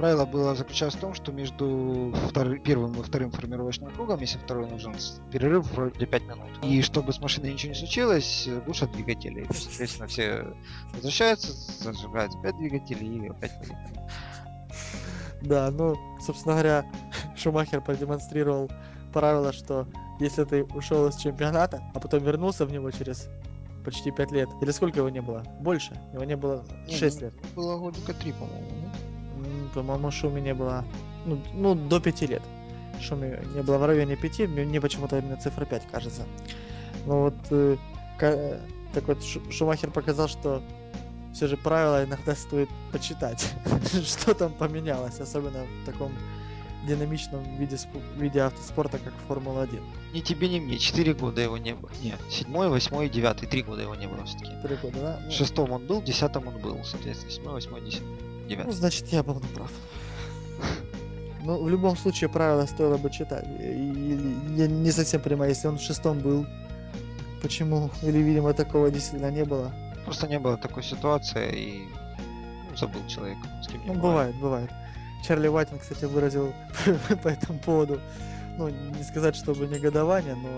[0.00, 4.66] Правило было заключалось в том, что между втор- первым и вторым формировочным кругом, если второй
[4.66, 4.94] нужен,
[5.30, 6.48] перерыв вроде 5 минут.
[6.62, 9.44] И чтобы с машиной ничего не случилось, глушат двигатели.
[9.46, 10.46] Ну, Соответственно, все
[10.94, 14.00] возвращаются, зажигают опять двигатели и опять поехали.
[15.42, 16.86] Да, ну, собственно говоря,
[17.36, 18.70] Шумахер продемонстрировал
[19.12, 19.86] правило, что
[20.18, 23.28] если ты ушел из чемпионата, а потом вернулся в него через
[23.84, 25.44] почти 5 лет, или сколько его не было?
[25.60, 25.92] Больше.
[26.14, 27.34] Его не было Не, 6 ну, лет.
[27.54, 28.79] Было годика 3, по-моему.
[29.74, 30.84] По-моему, Шуми не было.
[31.26, 32.42] Ну, ну, до 5 лет.
[33.00, 36.26] Шуми не было в районе 5, мне, почему-то именно цифра 5 кажется.
[37.06, 37.76] Ну вот, э,
[38.20, 38.58] э,
[38.92, 40.62] так вот, Шу- Шумахер показал, что
[41.32, 43.50] все же правила иногда стоит почитать,
[44.04, 46.12] что там поменялось, особенно в таком
[46.86, 47.78] динамичном виде,
[48.16, 49.80] виде автоспорта, как Формула-1.
[50.14, 50.78] Ни тебе, ни мне.
[50.78, 51.90] 4 года его не было.
[52.02, 54.50] Нет, 7, 8, 9, 3 года его не было все-таки.
[54.66, 55.16] Три года, да?
[55.22, 57.90] В Ну, шестом он был, десятом он был, соответственно, 7, 8,
[58.56, 58.74] 10, Ну, 9.
[58.78, 59.70] значит, я был неправ.
[61.42, 63.46] Ну, в любом случае, правила стоило бы читать.
[63.60, 66.46] И- я не совсем понимаю, если он в шестом был,
[67.42, 69.72] почему, или, видимо, такого действительно не было.
[70.04, 71.88] Просто не было такой ситуации и
[72.70, 74.70] ну, забыл человек, с кем Ну, бывает, бывает.
[75.26, 76.52] Чарли Уайтин, кстати, выразил
[77.22, 78.00] по этому поводу,
[78.58, 80.48] ну, не сказать, чтобы негодование, но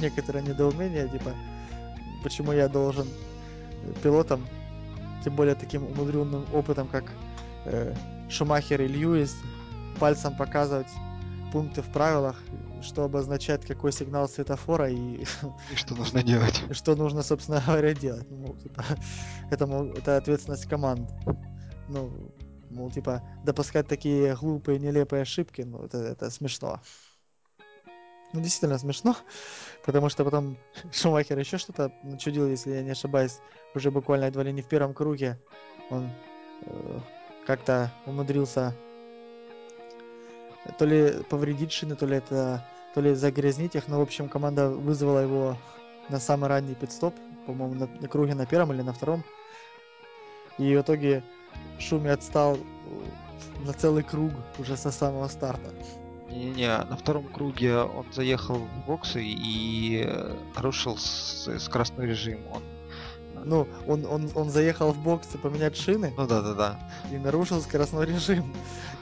[0.00, 1.30] некоторое недоумение, типа,
[2.24, 3.06] почему я должен
[4.02, 4.44] пилотам,
[5.24, 7.04] тем более таким умудренным опытом, как
[7.64, 7.94] э,
[8.28, 9.36] Шумахер и Льюис,
[9.98, 10.88] пальцем показывать
[11.52, 12.36] пункты в правилах,
[12.80, 15.24] что обозначает какой сигнал светофора и
[15.72, 16.62] И что нужно делать?
[16.72, 18.26] что нужно, собственно говоря, делать.
[18.30, 18.84] Ну, типа,
[19.50, 19.64] это,
[19.96, 21.10] это ответственность команд.
[21.88, 22.32] Ну,
[22.70, 26.80] мол, типа, допускать такие глупые, нелепые ошибки, ну, это, это смешно.
[28.32, 29.14] Ну, действительно смешно,
[29.84, 30.56] потому что потом
[30.92, 33.38] Шумахер еще что-то чудил, если я не ошибаюсь,
[33.74, 35.38] уже буквально едва ли не в первом круге.
[35.90, 36.10] Он
[36.62, 37.00] э,
[37.46, 38.74] как-то умудрился
[40.78, 44.70] то ли повредить шины, то ли это, то ли загрязнить их, но, в общем, команда
[44.70, 45.56] вызвала его
[46.08, 47.14] на самый ранний пидстоп,
[47.46, 49.24] по-моему, на, на круге на первом или на втором.
[50.58, 51.24] И в итоге
[51.78, 52.60] Шуми отстал э,
[53.64, 55.72] на целый круг уже со самого старта.
[56.30, 62.40] Не-не, на втором круге он заехал в боксы и э, нарушил с- скоростной режим.
[62.52, 62.62] Он,
[63.44, 66.78] Ну, он, он, он заехал в боксы поменять шины ну да-да-да.
[67.10, 68.52] и нарушил скоростной режим.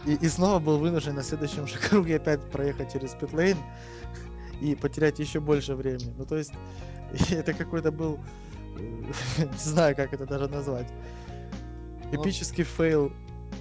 [0.06, 3.58] И, и снова был вынужден на следующем же круге опять проехать через питлейн
[4.60, 6.14] и потерять еще больше времени.
[6.16, 6.52] Ну, то есть,
[7.30, 8.18] это какой-то был...
[9.38, 10.86] Не знаю, как это даже назвать.
[12.12, 13.12] Ну, Эпический fail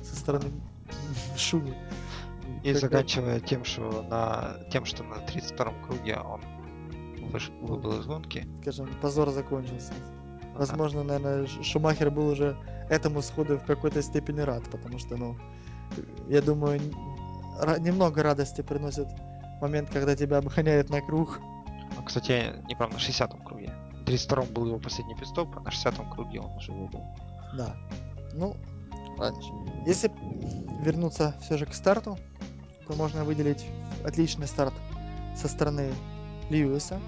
[0.03, 0.49] со стороны
[1.37, 1.75] Шуми.
[2.63, 6.41] И Как- заканчивая тем, что на тем, что на 32-м круге он
[7.31, 8.47] выш- выбыл из гонки.
[8.61, 9.93] скажем, позор закончился.
[10.59, 12.57] Возможно, наверное, Шумахер был уже
[12.89, 15.37] этому сходу в какой-то степени рад, потому что, ну,
[16.27, 16.81] я думаю,
[17.79, 19.07] немного радости приносит
[19.61, 21.39] момент, когда тебя обгоняют на круг.
[21.95, 23.73] Ну, кстати, не прав, на 60-м круге.
[23.93, 27.05] На 32-м был его последний пидстоп, а на 60-м круге он уже выбыл.
[27.57, 27.73] Да.
[28.33, 28.57] Ну,
[29.17, 29.49] раньше.
[29.85, 30.11] Если
[30.83, 32.17] вернуться все же к старту,
[32.85, 33.65] то можно выделить
[34.03, 34.73] отличный старт
[35.37, 35.93] со стороны
[36.49, 36.99] Льюиса,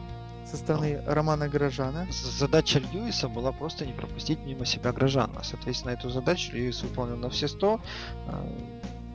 [0.51, 2.07] со стороны Романа Грожана.
[2.11, 5.43] З- Задача Льюиса была просто не пропустить мимо себя Грожана.
[5.43, 7.79] Соответственно, эту задачу Льюис выполнил на все 100.
[8.27, 8.45] А,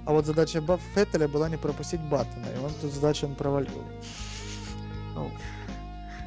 [0.07, 0.62] А вот задача
[0.94, 3.83] Феттеля была не пропустить Баттона, и он эту задачу он провалил.
[5.14, 5.31] Ну,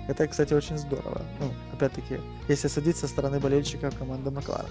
[0.10, 1.22] это, кстати, очень здорово.
[1.39, 2.19] Ну, опять-таки,
[2.50, 4.65] если судить со стороны болельщиков команды Маклара.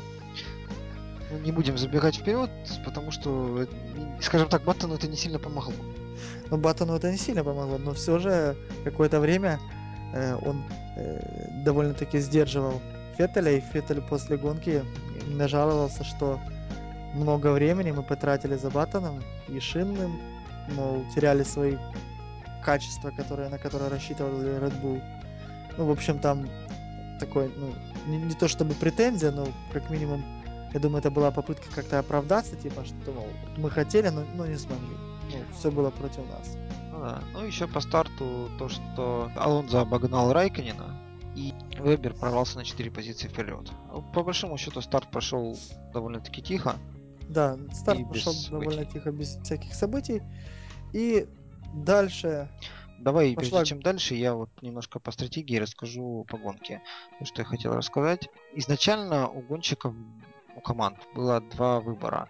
[1.31, 2.51] ну, не будем забегать вперед,
[2.85, 3.66] потому что, э,
[4.20, 5.72] скажем так, Баттону это не сильно помогло.
[6.51, 9.59] Но Баттону это не сильно помогло, но все же какое-то время
[10.42, 10.64] он
[10.96, 12.80] э, довольно-таки сдерживал
[13.16, 14.82] Феттеля, и Феттель после гонки
[15.26, 16.40] именно жаловался, что
[17.14, 20.20] много времени мы потратили за Баттоном и Шинным,
[20.74, 21.76] мол, теряли свои
[22.64, 25.02] качества, которые, на которые рассчитывали Red Bull.
[25.76, 26.48] Ну, в общем, там
[27.18, 27.72] такой, ну,
[28.06, 30.22] не, не то чтобы претензия, но как минимум,
[30.72, 34.56] я думаю, это была попытка как-то оправдаться, типа, что, мол, мы хотели, но, но не
[34.56, 34.96] смогли.
[35.30, 36.56] Ну, все было против нас.
[36.98, 37.22] Ну да.
[37.32, 40.96] Ну еще по старту то, что Алонзо обогнал Райконина,
[41.37, 43.70] и Вебер прорвался на 4 позиции вперед.
[44.12, 45.56] По большому счету старт прошел
[45.92, 46.76] довольно-таки тихо.
[47.28, 48.92] Да, старт прошел довольно событий.
[48.92, 50.22] тихо, без всяких событий.
[50.92, 51.26] И
[51.74, 52.48] дальше
[52.98, 56.82] Давай, Пошла- прежде чем дальше, я вот немножко по стратегии расскажу по гонке.
[57.20, 58.28] То, что я хотел рассказать.
[58.54, 59.94] Изначально у гонщиков,
[60.56, 62.28] у команд было два выбора.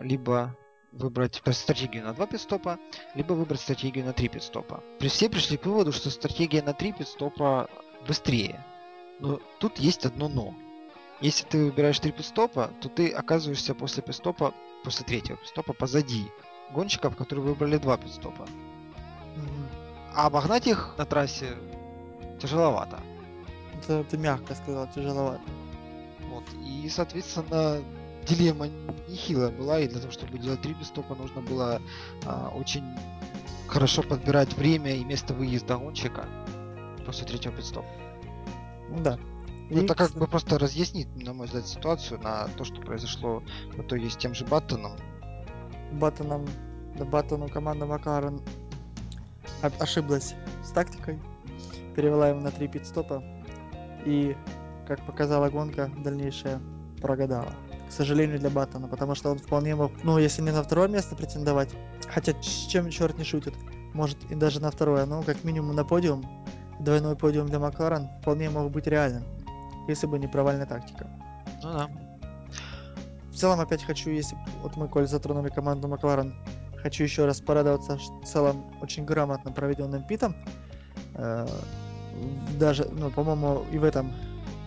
[0.00, 0.56] Либо
[0.96, 2.78] выбрать стратегию на два пидстопа,
[3.14, 4.82] либо выбрать стратегию на три пидстопа.
[4.98, 7.68] При- Все пришли к выводу, что стратегия на три пидстопа
[8.08, 8.64] быстрее.
[9.20, 10.54] Но тут есть одно но.
[11.20, 14.52] Если ты выбираешь три пидстопа, то ты оказываешься после пидстопа,
[14.84, 16.26] после третьего пидстопа позади
[16.72, 18.46] гонщиков, которые выбрали два пидстопа.
[19.36, 19.68] мгм,
[20.14, 21.56] А обогнать их на трассе
[22.40, 23.00] тяжеловато.
[23.82, 25.40] это ты мягко сказал, тяжеловато.
[26.30, 26.44] Вот.
[26.66, 27.82] И, соответственно,
[28.26, 28.68] дилемма
[29.08, 31.80] нехилая была, и для того, чтобы делать три пидстопа, нужно было
[32.24, 32.84] а, очень
[33.68, 36.26] хорошо подбирать время и место выезда гонщика
[37.04, 37.88] после третьего пидстопа.
[38.90, 39.18] Ну да.
[39.70, 43.42] Ну, И, это как бы просто разъяснит, на мой взгляд, ситуацию на то, что произошло
[43.72, 44.92] в итоге с тем же Баттоном.
[45.92, 46.46] Баттоном,
[46.96, 48.40] да, Баттону команда Макларен
[49.62, 50.34] о- ошиблась
[50.64, 51.18] с тактикой,
[51.96, 53.22] перевела его на три пидстопа
[54.04, 54.36] и,
[54.86, 56.60] как показала гонка, дальнейшая
[57.00, 57.52] прогадала.
[57.88, 61.14] К сожалению для Баттона, потому что он вполне мог, ну, если не на второе место
[61.14, 61.70] претендовать,
[62.08, 63.54] хотя с чем черт не шутит,
[63.94, 66.24] может и даже на второе, но как минимум на подиум,
[66.80, 69.24] двойной подиум для Макларен вполне мог быть реальным,
[69.88, 71.08] если бы не провальная тактика.
[71.62, 71.88] Ну да.
[73.30, 76.34] В целом, опять хочу, если вот мы, коль затронули команду Макларен,
[76.82, 80.34] хочу еще раз порадоваться в целом очень грамотно проведенным питом.
[81.14, 81.46] Э,
[82.58, 84.12] Даже, ну, по-моему, и в этом,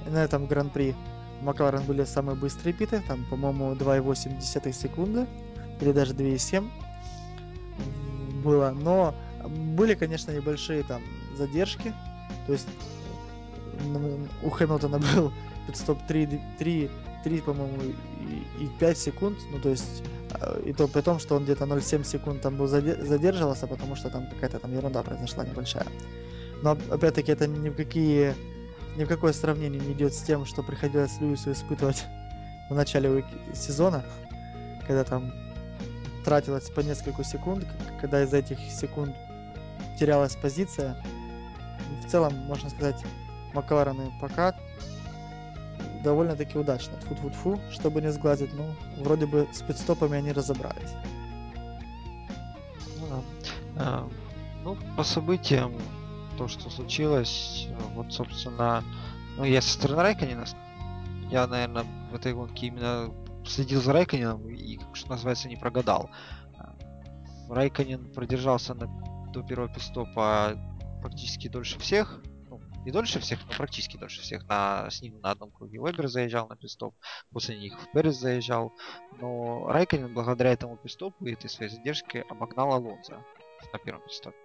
[0.05, 0.95] и на этом гран-при
[1.41, 5.25] Макларен были самые быстрые питы, там, по-моему, 2,8 секунды,
[5.81, 6.69] или даже 2,7
[8.43, 9.15] было, но
[9.47, 11.01] были, конечно, небольшие там
[11.37, 11.93] задержки,
[12.45, 12.67] то есть
[14.43, 15.31] у Хэмилтона был
[15.67, 16.89] пидстоп 3, 3,
[17.23, 17.77] 3 по-моему,
[18.59, 20.03] и, и 5 секунд, ну, то есть,
[20.41, 23.95] э, и то при том, что он где-то 0,7 секунд там был заде- задерживался, потому
[23.95, 25.87] что там какая-то там ерунда произошла небольшая.
[26.61, 28.35] Но, опять-таки, это ни в какие,
[28.95, 32.05] ни в какое сравнение не идет с тем, что приходилось Льюису испытывать
[32.69, 33.23] в начале
[33.53, 34.03] сезона,
[34.85, 35.31] когда там
[36.25, 37.65] тратилось по несколько секунд,
[38.01, 39.15] когда из этих секунд
[39.99, 40.95] терялась позиция.
[42.05, 43.03] В целом, можно сказать,
[43.53, 44.55] Макларены пока
[46.03, 46.93] довольно-таки удачно.
[46.97, 50.93] Тфу-тфу-тфу, чтобы не сглазить, ну, вроде бы с пидстопами они разобрались.
[52.99, 53.23] Ну да.
[53.77, 54.09] А,
[54.63, 55.73] ну, по событиям,
[56.39, 58.81] то, что случилось, э, вот, собственно,
[59.35, 60.55] ну, я со стороны Райконина, с-
[61.29, 63.13] я, наверное, в этой гонке именно
[63.45, 66.09] следил за Райконином и, что называется, не прогадал.
[66.57, 66.77] А,
[67.49, 68.87] Райконин продержался на,
[69.33, 70.57] до первого пистопа
[71.01, 72.21] практически дольше всех.
[72.49, 74.47] Ну, не дольше всех, но практически дольше всех.
[74.47, 76.95] На, с ним на одном круге Вебер заезжал на пистоп,
[77.33, 78.71] после них Перес заезжал.
[79.19, 83.25] Но Райконин благодаря этому пистопу и этой своей задержке обогнал Алонзо
[83.73, 84.37] на первом пидстопе.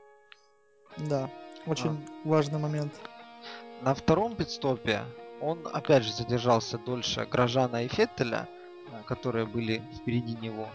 [0.96, 1.28] Да,
[1.66, 2.92] очень важный момент.
[3.82, 5.02] На втором пидстопе
[5.40, 8.48] он опять же задержался дольше Грожана и Феттеля,
[8.90, 10.68] э, которые были впереди него.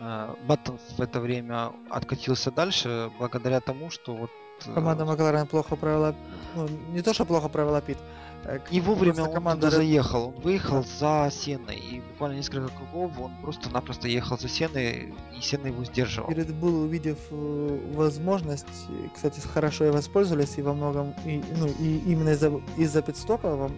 [0.00, 4.30] Э, Баттон в это время откатился дальше благодаря тому, что вот
[4.66, 6.14] э, Команда Макларен плохо провела,
[6.56, 7.98] ну, не то, что плохо провела пит.
[8.44, 10.28] Э, к- не вовремя он команда туда заехал.
[10.36, 15.66] Он выехал за Сеной и буквально несколько кругов он просто-напросто ехал за Сеной и Сена
[15.68, 16.30] его сдерживал.
[16.30, 21.42] И Red Bull, увидев э, возможность, и, кстати, хорошо и воспользовались, и во многом, и,
[21.56, 23.72] ну, и именно из-за из-за пидстопа вам,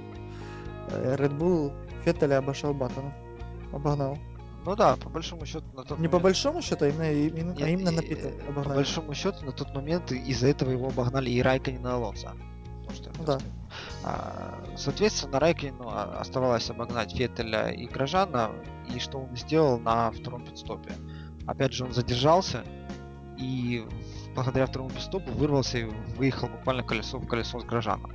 [0.90, 1.72] э, Red Bull
[2.04, 3.12] Феттеля обошел Баттона.
[3.72, 4.18] Обогнал.
[4.66, 6.12] Ну да, по большому счету на тот Не момент...
[6.12, 8.76] по большому счету, а именно, именно, а Нет, именно на и, Пита э, По обогнали.
[8.76, 12.32] большому счету на тот момент из-за этого его обогнали и Райконен и Алонсо.
[12.90, 13.38] То, что да.
[14.04, 18.50] А, Соответственно, Райкину оставалось обогнать Феттеля и Грожана,
[18.94, 20.92] и что он сделал на втором пидстопе.
[21.46, 22.64] Опять же, он задержался,
[23.38, 23.86] и
[24.34, 25.84] благодаря второму пидстопу вырвался и
[26.16, 28.12] выехал буквально колесо в колесо с Грожаном.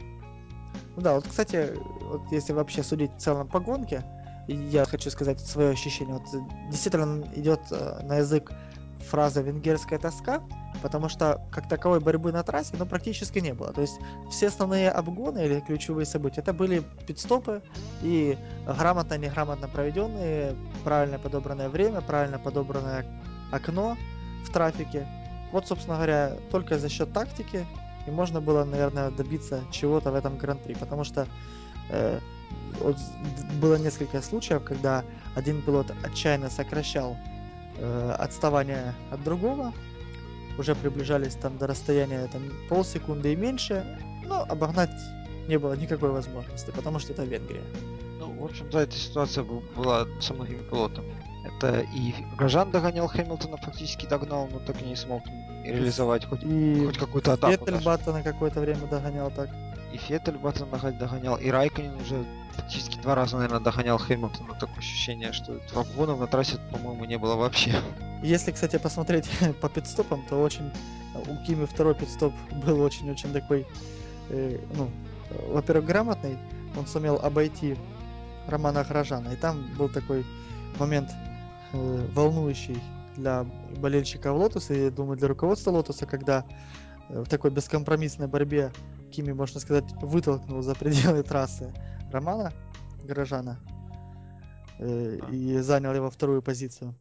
[0.98, 4.04] Да, вот, кстати, вот если вообще судить в целом по гонке,
[4.48, 6.16] я хочу сказать свое ощущение.
[6.16, 6.28] Вот
[6.70, 8.52] действительно идет э, на язык
[9.10, 10.42] фраза «венгерская тоска»,
[10.82, 13.74] потому что как таковой борьбы на трассе, ну, практически не было.
[13.74, 14.00] То есть
[14.30, 17.62] все основные обгоны или ключевые события, это были пидстопы
[18.02, 23.06] и грамотно, неграмотно проведенные, правильно подобранное время, правильно подобранное
[23.52, 23.98] окно
[24.46, 25.08] в трафике.
[25.52, 27.66] Вот, собственно говоря, только за счет тактики
[28.08, 31.28] и можно было, наверное, добиться чего-то в этом гран-при, потому что
[31.90, 32.20] э,
[32.80, 32.98] вот
[33.60, 35.04] было несколько случаев, когда
[35.36, 37.18] один пилот отчаянно сокращал
[37.78, 39.74] э, отставание от другого,
[40.58, 43.86] уже приближались там до расстояния там, полсекунды и меньше,
[44.26, 44.90] но обогнать
[45.48, 47.64] не было никакой возможности, потому что это Венгрия.
[48.20, 49.44] Ну, в общем-то, эта ситуация
[49.76, 51.14] была со многими пилотами.
[51.46, 55.22] Это и Грожан догонял Хэмилтона, фактически догнал, но так и не смог
[55.64, 57.52] реализовать хоть, И хоть какую-то атаку.
[57.52, 57.86] Феттель даже.
[57.86, 59.50] Баттона какое-то время догонял так.
[59.94, 64.54] И Феттель Баттон дога- догонял, и Райконин уже фактически два раза, наверное, догонял Хэмилтона.
[64.54, 67.76] Такое ощущение, что обгонов на трассе, по-моему, не было вообще.
[68.24, 69.30] Если, кстати, посмотреть
[69.62, 70.72] по пидстопам, то очень
[71.16, 72.34] у Кими второй пит-стоп
[72.66, 73.66] был очень-очень такой,
[74.30, 74.90] э, ну,
[75.50, 76.38] во-первых, грамотный.
[76.78, 77.78] Он сумел обойти
[78.48, 79.30] Романа Грожана.
[79.30, 80.26] И там был такой
[80.80, 81.12] момент
[81.74, 82.78] э, волнующий
[83.16, 83.46] для
[83.78, 86.46] болельщиков Лотуса и, думаю, для руководства Лотуса, когда
[87.10, 88.72] э, в такой бескомпромиссной борьбе
[89.12, 91.74] Кими, можно сказать, вытолкнул за пределы трассы
[92.16, 92.54] Романа
[93.04, 93.60] Грожана
[94.80, 95.28] э, Да.
[95.28, 96.96] и занял его вторую позицию.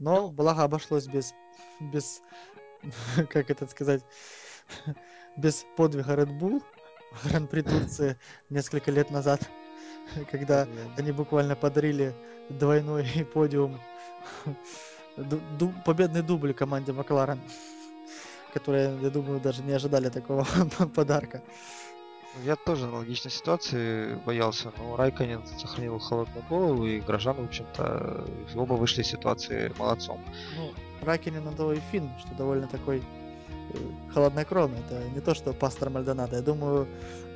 [0.00, 1.32] Но благо обошлось без,
[1.80, 2.22] без,
[3.30, 4.02] как это сказать,
[5.36, 6.60] без подвига Red Bull
[7.12, 8.18] в Гран-при Турции
[8.50, 9.48] несколько лет назад,
[10.30, 12.12] когда они буквально подарили
[12.50, 13.80] двойной подиум,
[15.16, 17.40] ду- победный дубль команде Макларен,
[18.52, 20.44] которые, я думаю, даже не ожидали такого
[20.96, 21.42] подарка.
[22.44, 28.24] Я тоже аналогичной ситуации боялся, но Райконин сохранил холодную голову, и Грожан, в общем-то,
[28.54, 30.20] оба вышли из ситуации молодцом.
[30.56, 30.70] Ну,
[31.02, 34.78] Ракинин на то и Финн, что довольно такой э, холоднокровный.
[34.80, 36.36] Это не то, что пастор Мальдонадо.
[36.36, 36.86] Я думаю,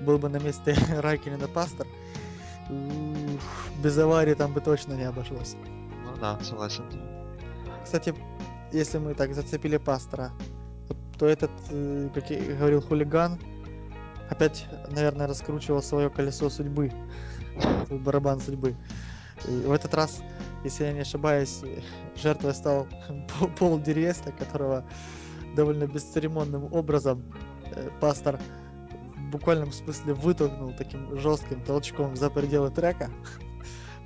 [0.00, 1.86] был бы на месте Райкинина пастор,
[3.82, 5.56] без аварии там бы точно не обошлось.
[6.04, 6.84] Ну да, согласен.
[7.84, 8.14] Кстати,
[8.72, 10.32] если мы так зацепили пастора,
[10.88, 13.38] то, то этот, э, как и говорил хулиган,
[14.30, 16.92] опять, наверное, раскручивал свое колесо судьбы,
[17.90, 18.76] барабан судьбы.
[19.48, 20.20] И в этот раз,
[20.64, 21.60] если я не ошибаюсь,
[22.16, 22.86] жертвой стал
[23.58, 24.84] Пол- Дириеста, которого
[25.56, 27.22] довольно бесцеремонным образом
[27.74, 28.38] э, пастор
[29.16, 33.10] в буквальном смысле вытолкнул таким жестким толчком за пределы трека.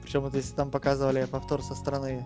[0.03, 2.25] Причем вот если там показывали повтор со стороны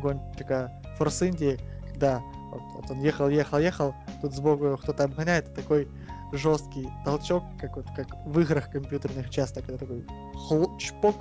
[0.00, 2.20] гонщика Форс Индии, когда
[2.50, 5.88] вот, вот он ехал, ехал, ехал, тут сбоку его кто-то обгоняет, такой
[6.32, 11.16] жесткий толчок, как вот как в играх компьютерных часто, когда такой хл- чпок,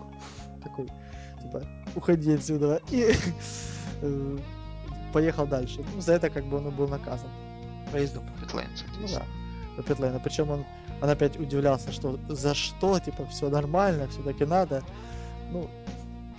[0.64, 0.88] такой,
[1.41, 1.64] типа,
[1.95, 3.14] уходи отсюда, и
[4.01, 4.38] э,
[5.14, 5.84] поехал дальше.
[5.93, 7.30] Ну, за это как бы он и был наказан.
[7.91, 9.24] Проездом по питлейн, Ну да,
[9.78, 10.20] по питлейну.
[10.20, 10.66] Причем он,
[11.01, 14.84] он опять удивлялся, что за что, типа, все нормально, все-таки надо.
[15.51, 15.70] Ну,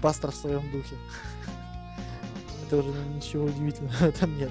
[0.01, 0.95] пастор в своем духе.
[2.67, 4.51] Это уже ничего удивительного этом нет.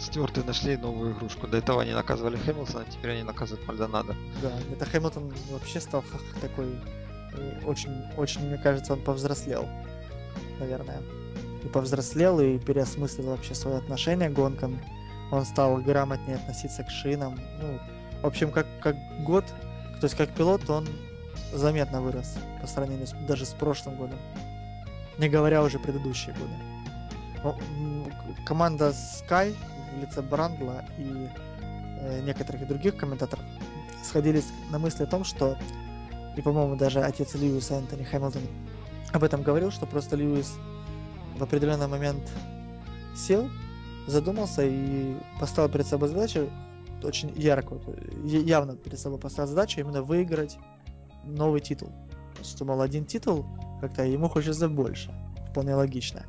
[0.00, 1.46] Стюарты нашли новую игрушку.
[1.48, 4.14] До этого они наказывали Хэмилтона, теперь они наказывают Мальдонадо.
[4.42, 6.04] Да, это Хэмилтон вообще стал
[6.40, 6.78] такой
[7.34, 9.68] э, очень, очень, мне кажется, он повзрослел,
[10.60, 11.02] наверное.
[11.64, 14.80] И повзрослел, и переосмыслил вообще свое отношение к гонкам.
[15.32, 17.38] Он стал грамотнее относиться к шинам.
[17.60, 17.78] Ну,
[18.22, 19.44] в общем, как, как год,
[20.00, 20.86] то есть как пилот, он
[21.52, 24.18] заметно вырос по сравнению с- даже с прошлым годом.
[25.18, 27.54] Не говоря уже предыдущие годы.
[28.46, 29.54] Команда Sky
[29.96, 31.28] в лице Брандла и
[32.00, 33.44] э, некоторых других комментаторов
[34.02, 35.56] сходились на мысли о том, что,
[36.36, 38.42] и, по-моему, даже отец Льюиса Энтони Хэмилтон
[39.12, 40.54] об этом говорил, что просто Льюис
[41.36, 42.22] в определенный момент
[43.16, 43.48] сел,
[44.06, 46.50] задумался и поставил перед собой задачу
[47.02, 47.80] очень яркую,
[48.24, 50.58] я- явно перед собой поставил задачу именно выиграть
[51.24, 51.92] новый титул.
[52.42, 53.46] Что, мол, один титул,
[53.80, 55.12] как-то ему хочется больше.
[55.50, 56.24] Вполне логично.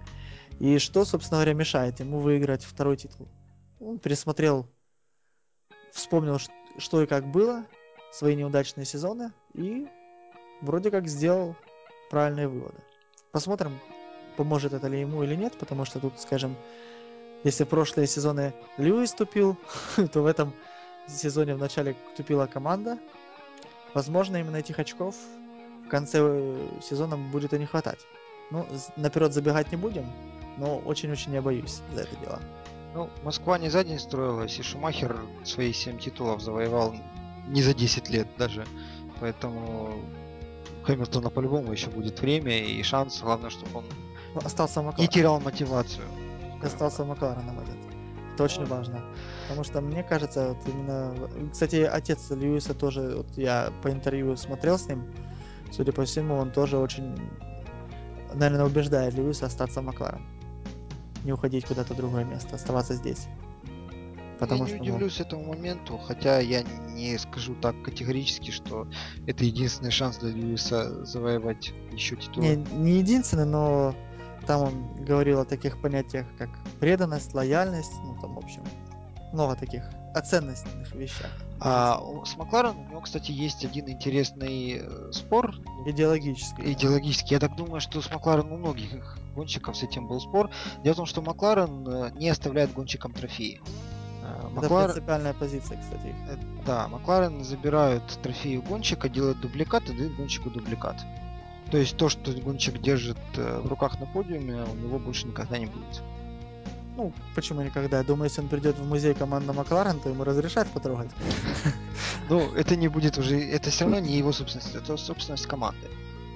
[0.59, 3.27] И что, собственно говоря, мешает ему выиграть второй титул?
[3.79, 4.67] Он пересмотрел,
[5.91, 6.37] вспомнил,
[6.77, 7.65] что и как было,
[8.11, 9.87] свои неудачные сезоны, и
[10.61, 11.55] вроде как сделал
[12.09, 12.77] правильные выводы.
[13.31, 13.79] Посмотрим,
[14.35, 16.55] поможет это ли ему или нет, потому что тут, скажем,
[17.43, 19.57] если в прошлые сезоны Льюис тупил,
[20.11, 20.53] то в этом
[21.07, 22.99] сезоне в начале тупила команда.
[23.93, 25.15] Возможно, именно этих очков
[25.85, 27.99] в конце э, сезона будет и не хватать.
[28.51, 28.67] Ну,
[28.97, 30.05] наперед забегать не будем,
[30.57, 32.39] но очень-очень я боюсь за это дело.
[32.93, 36.95] Ну, Москва не за день строилась, и Шумахер свои 7 титулов завоевал
[37.47, 38.65] не за 10 лет даже.
[39.19, 39.93] Поэтому
[40.83, 43.21] Хэмилтона по-любому еще будет время и шанс.
[43.21, 43.85] Главное, чтобы он
[44.43, 46.05] остался не терял мотивацию.
[46.63, 47.77] Остался Маклареном этот.
[48.33, 49.03] Это очень ну, важно.
[49.43, 51.13] Потому что мне кажется, вот именно...
[51.51, 55.03] Кстати, отец Льюиса тоже, вот я по интервью смотрел с ним,
[55.71, 57.15] судя по всему, он тоже очень,
[58.33, 60.25] наверное, убеждает Льюиса остаться Макларен.
[61.23, 63.27] Не уходить куда-то в другое место, оставаться здесь.
[64.39, 68.87] Потому я не что, ну, удивлюсь этому моменту, хотя я не скажу так категорически, что
[69.27, 72.41] это единственный шанс для Льюиса завоевать еще титул.
[72.41, 73.93] Не, не единственный, но
[74.47, 76.49] там он говорил о таких понятиях, как
[76.79, 78.63] преданность, лояльность, ну там, в общем,
[79.33, 79.83] много таких
[80.15, 81.31] о ценностных вещах.
[81.61, 85.55] А с Макларен у него, кстати, есть один интересный э, спор.
[85.85, 86.71] Идеологический.
[86.73, 87.33] Идеологический.
[87.33, 90.49] Я так думаю, что с Макларен у многих гонщиков с этим был спор.
[90.83, 93.61] Дело в том, что Макларен э, не оставляет гонщикам трофеи.
[94.51, 94.85] Маклар...
[94.85, 96.15] Это принципиальная позиция, кстати.
[96.65, 100.97] Да, Макларен забирают трофеи у гонщика, делают дубликат и дают гонщику дубликат.
[101.71, 105.65] То есть то, что гонщик держит в руках на подиуме, у него больше никогда не
[105.65, 106.03] будет.
[106.99, 107.99] Ну, почему никогда?
[107.99, 111.09] Я думаю, если он придет в музей команды Макларен, то ему разрешат потрогать.
[112.29, 115.87] Ну, это не будет уже, это все равно не его собственность, это собственность команды.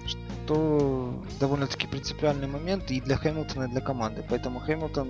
[0.07, 4.23] Что довольно-таки принципиальный момент и для Хэмилтона, и для команды.
[4.27, 5.07] Поэтому Хэмилтон,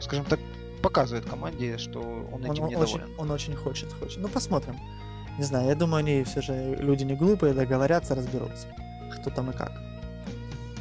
[0.00, 0.38] скажем так,
[0.82, 2.00] показывает команде, что
[2.32, 3.04] он этим он, недоволен.
[3.04, 4.18] Очень, он очень хочет, хочет.
[4.18, 4.76] Ну, посмотрим.
[5.38, 8.68] Не знаю, я думаю, они все же люди не глупые, договорятся, разберутся.
[9.16, 9.72] Кто там и как.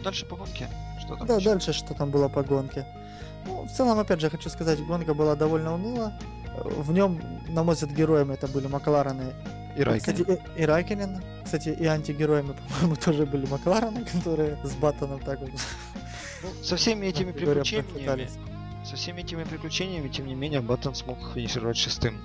[0.04, 0.68] Дальше по гонке?
[1.00, 1.50] Что там да, еще?
[1.50, 2.86] дальше что там было по гонке.
[3.46, 6.14] Ну, в целом, опять же, хочу сказать, гонка была довольно уныла.
[6.56, 9.34] В нем, на мой взгляд, героями это были Макларены
[9.78, 10.26] и Райкинен.
[10.26, 11.24] Кстати, и, и Райкинен.
[11.44, 15.52] Кстати, и антигероями, по-моему, тоже были Макларены, которые с Баттоном так вот.
[16.44, 18.30] Ну, со всеми этими приключениями,
[18.86, 22.20] со всеми этими приключениями, тем не менее, Баттон смог финишировать шестым.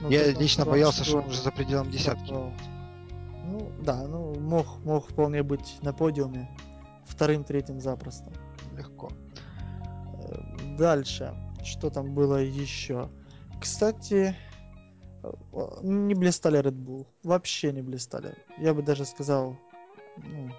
[0.00, 2.32] Ну, Я лично боялся, что он уже за пределом десятки.
[2.32, 6.48] Ну, да, ну, мог, мог вполне быть на подиуме.
[7.06, 8.32] Вторым, третьим запросто.
[8.76, 9.10] Легко.
[10.76, 11.34] Дальше.
[11.64, 13.08] Что там было еще?
[13.60, 14.34] Кстати,
[15.82, 17.06] не блистали Red Bull.
[17.22, 18.34] Вообще не блистали.
[18.58, 19.56] Я бы даже сказал,
[20.16, 20.50] ну,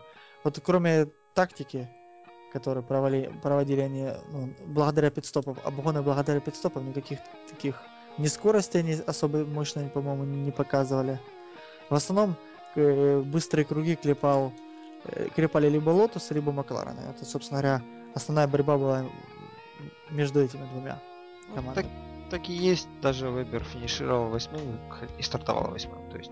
[0.43, 1.89] вот кроме тактики,
[2.51, 7.81] которую провали, проводили они ну, благодаря пидстопам, обгоны благодаря пидстопам, никаких таких
[8.17, 11.19] ни скорости они особо мощно, по-моему, не показывали.
[11.89, 12.35] В основном
[12.75, 14.53] э, быстрые круги клепал,
[15.05, 16.97] э, клепали либо Лотус, либо Макларен.
[16.99, 17.83] Это, собственно говоря,
[18.13, 19.05] основная борьба была
[20.09, 20.99] между этими двумя
[21.49, 21.83] ну, командами.
[21.83, 21.91] Так,
[22.29, 24.79] так и есть, даже Вебер финишировал восьмым
[25.17, 26.31] и стартовал восьмым, то есть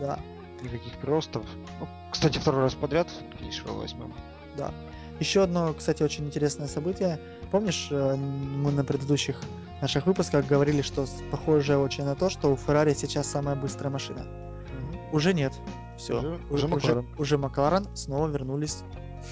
[0.00, 0.18] да.
[0.62, 1.44] никаких приростов.
[1.80, 4.12] Ну, кстати, второй раз подряд финишировал восьмым.
[4.56, 4.72] Да.
[5.20, 7.18] Еще одно, кстати, очень интересное событие.
[7.50, 9.40] Помнишь, э, мы на предыдущих
[9.80, 14.20] наших выпусках говорили, что похоже очень на то, что у Феррари сейчас самая быстрая машина.
[14.20, 15.12] Mm-hmm.
[15.12, 15.52] Уже нет.
[15.96, 16.18] Все.
[16.18, 18.82] Уже, уже, уже, уже Макларен снова вернулись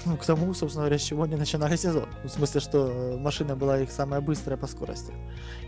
[0.05, 2.07] ну, к тому, собственно говоря, с чего они начинали сезон.
[2.23, 5.13] В смысле, что э, машина была их самая быстрая по скорости.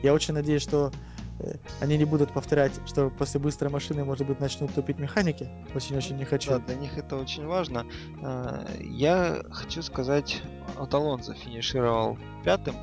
[0.01, 0.91] Я очень надеюсь, что
[1.39, 5.49] э, они не будут повторять, что после быстрой машины, может быть, начнут тупить механики.
[5.75, 6.51] Очень-очень не хочу.
[6.51, 7.85] Да, для них это очень важно.
[8.21, 10.41] А, я хочу сказать,
[10.77, 12.75] от Алонзо финишировал пятым.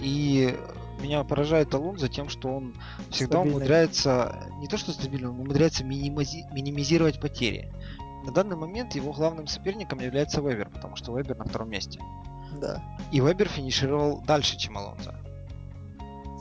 [0.00, 0.56] И
[1.00, 2.74] меня поражает Алонзо тем, что он
[3.10, 3.56] всегда Стабильный.
[3.56, 7.72] умудряется, не то что стабильно, он умудряется минимизи- минимизировать потери.
[8.24, 12.00] На данный момент его главным соперником является Вебер, потому что Вебер на втором месте.
[12.58, 12.82] Да.
[13.12, 15.14] И Вебер финишировал дальше, чем Алонсо.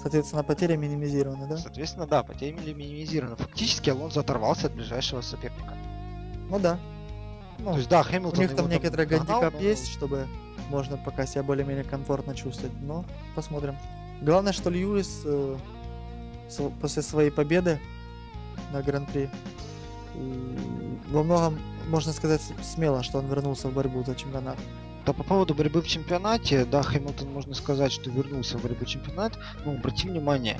[0.02, 1.58] Соответственно, потери минимизированы, да?
[1.58, 3.36] Соответственно, да, потери минимизированы.
[3.36, 5.74] Фактически Алонсо оторвался от ближайшего соперника.
[6.50, 6.80] Ну да.
[7.60, 8.40] Ну, То есть, да, Хэмилтон...
[8.40, 9.60] У них там некоторый гандикап но...
[9.60, 10.28] есть, чтобы
[10.70, 12.74] можно пока себя более-менее комфортно чувствовать.
[12.82, 13.04] Но
[13.36, 13.78] посмотрим.
[14.22, 15.58] Главное, что Льюис э,
[16.82, 17.80] после своей победы
[18.72, 19.30] на Гран-при
[21.10, 21.58] во многом
[21.88, 24.58] можно сказать смело, что он вернулся в борьбу за чемпионат.
[25.06, 29.38] Да, по поводу борьбы в чемпионате, да, Хэмилтон можно сказать, что вернулся в борьбу чемпионат.
[29.66, 30.58] Ну, обрати внимание,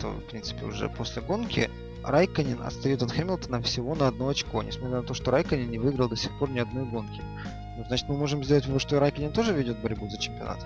[0.00, 1.68] то, в принципе, уже после гонки
[2.04, 6.08] Райконин отстает от Хэмилтона всего на одно очко, несмотря на то, что Райконин не выиграл
[6.08, 7.20] до сих пор ни одной гонки.
[7.76, 10.64] Ну, значит, мы можем сделать вывод, что и Райконин тоже ведет борьбу за чемпионат.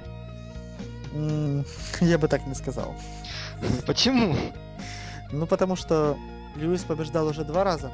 [2.00, 2.94] я бы так не сказал.
[3.86, 4.36] Почему?
[5.32, 6.16] Ну, потому что
[6.56, 7.92] Льюис побеждал уже два раза,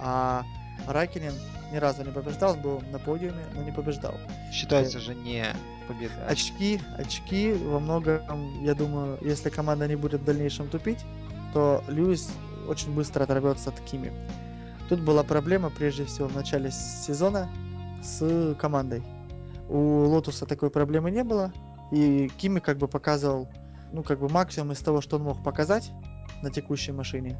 [0.00, 0.44] а
[0.86, 1.32] Райкинен
[1.72, 4.14] ни разу не побеждал, он был на подиуме, но не побеждал.
[4.52, 5.46] Считается же не
[5.88, 6.26] победа.
[6.28, 11.00] Очки, очки во многом, я думаю, если команда не будет в дальнейшем тупить,
[11.52, 12.30] то Льюис
[12.68, 14.12] очень быстро оторвется от Кими.
[14.88, 17.48] Тут была проблема, прежде всего, в начале сезона
[18.02, 19.02] с командой.
[19.68, 21.52] У Лотуса такой проблемы не было,
[21.90, 23.48] и Кими как бы показывал,
[23.92, 25.90] ну, как бы максимум из того, что он мог показать
[26.42, 27.38] на текущей машине,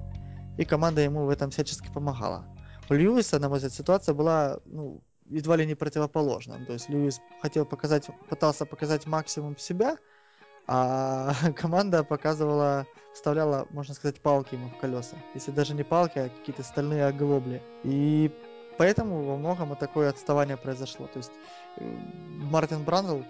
[0.56, 2.44] и команда ему в этом всячески помогала.
[2.88, 6.64] Льюиса, на мой взгляд, ситуация была, ну, едва ли не противоположна.
[6.66, 9.96] То есть Льюис хотел показать, пытался показать максимум себя,
[10.66, 15.16] а команда показывала, вставляла, можно сказать, палки ему в колеса.
[15.34, 17.62] Если даже не палки, а какие-то стальные оглобли.
[17.84, 18.30] И
[18.78, 21.06] поэтому во многом и такое отставание произошло.
[21.06, 21.32] То есть
[21.76, 21.84] э,
[22.50, 23.22] Мартин Брандл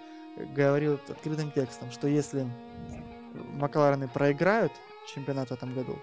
[0.56, 2.46] говорил открытым текстом, что если
[3.54, 4.72] Макларены проиграют
[5.14, 5.98] чемпионат в этом году,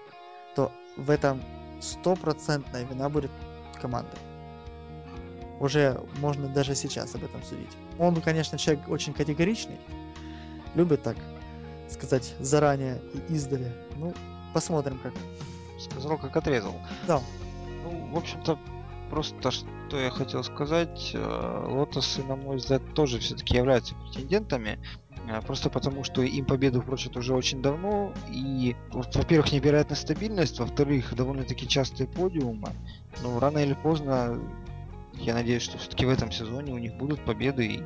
[0.54, 1.40] то в этом
[1.82, 3.30] стопроцентная вина будет
[3.80, 4.16] команды.
[5.60, 7.70] Уже можно даже сейчас об этом судить.
[7.98, 9.78] Он, конечно, человек очень категоричный,
[10.74, 11.16] любит так
[11.88, 13.72] сказать заранее и издали.
[13.96, 14.14] Ну,
[14.54, 15.12] посмотрим как.
[15.78, 16.74] Сказал, как отрезал.
[17.06, 17.20] Да.
[17.84, 18.58] Ну, в общем-то,
[19.10, 24.78] просто что я хотел сказать, э, Лотосы, на мой взгляд, тоже все-таки являются претендентами.
[25.28, 28.12] Э, просто потому, что им победу вручат уже очень давно.
[28.28, 32.70] И, во-первых, невероятная стабильность, во-вторых, довольно-таки частые подиумы.
[33.22, 34.40] Но рано или поздно,
[35.14, 37.66] я надеюсь, что все-таки в этом сезоне у них будут победы.
[37.66, 37.84] И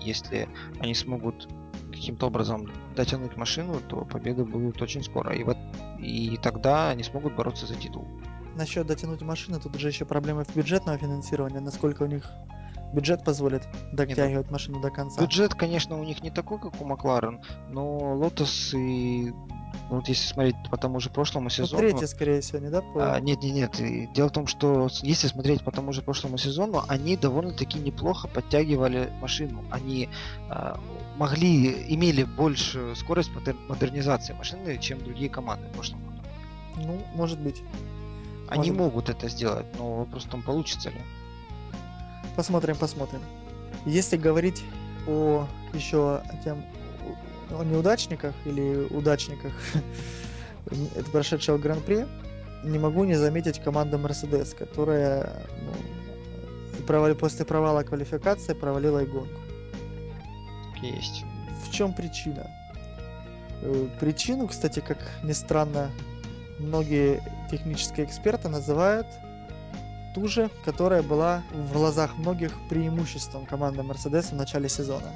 [0.00, 0.48] если
[0.80, 1.48] они смогут
[1.90, 5.34] каким-то образом дотянуть машину, то победы будут очень скоро.
[5.34, 5.58] И, вот,
[5.98, 8.06] и тогда они смогут бороться за титул.
[8.56, 12.30] Насчет дотянуть машины, тут уже еще проблемы в бюджетного финансирования, насколько у них
[12.92, 13.62] бюджет позволит
[13.92, 15.20] дотягивать Нет, машину до конца.
[15.20, 19.32] Бюджет, конечно, у них не такой, как у Макларен, но Lotus и
[19.88, 21.82] вот если смотреть по тому же прошлому ну, сезону...
[21.82, 22.80] Ну, третий, скорее всего, не да?
[22.80, 23.14] По...
[23.14, 24.12] А, нет, нет, нет.
[24.12, 29.12] Дело в том, что если смотреть по тому же прошлому сезону, они довольно-таки неплохо подтягивали
[29.20, 29.64] машину.
[29.70, 30.08] Они
[30.48, 30.78] а,
[31.16, 33.30] могли, имели большую скорость
[33.68, 36.22] модернизации машины, чем другие команды в прошлом году.
[36.76, 37.62] Ну, может быть.
[38.48, 38.78] Они может...
[38.78, 41.00] могут это сделать, но вопрос в том, получится ли.
[42.36, 43.20] Посмотрим, посмотрим.
[43.86, 44.62] Если говорить
[45.06, 46.64] о еще о тем
[47.50, 49.52] о неудачниках или удачниках
[50.94, 52.06] это прошедшего гран-при,
[52.64, 59.40] не могу не заметить команду Mercedes, которая ну, провали, после провала квалификации провалила и гонку.
[60.82, 61.24] Есть.
[61.64, 62.46] В чем причина?
[63.62, 65.90] Э, причину, кстати, как ни странно,
[66.58, 69.06] многие технические эксперты называют
[70.14, 75.08] ту же, которая была в глазах многих преимуществом команды Mercedes в начале сезона.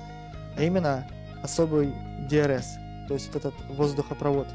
[0.57, 1.07] А именно
[1.43, 1.93] особый
[2.31, 2.65] DRS,
[3.09, 4.47] то есть вот этот воздухопровод,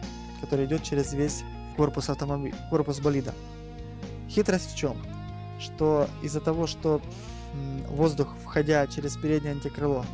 [0.41, 1.43] который идет через весь
[1.77, 3.33] корпус автомобиля, корпус болида.
[4.29, 4.97] Хитрость в чем?
[5.59, 7.01] Что из-за того, что
[7.89, 10.05] воздух, входя через переднее антикрыло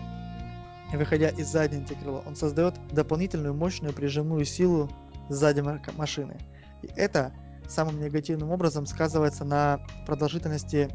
[0.93, 4.89] выходя из заднего антикрыла, он создает дополнительную мощную прижимную силу
[5.29, 5.61] сзади
[5.97, 6.37] машины.
[6.81, 7.33] И это
[7.71, 10.89] самым негативным образом сказывается на продолжительности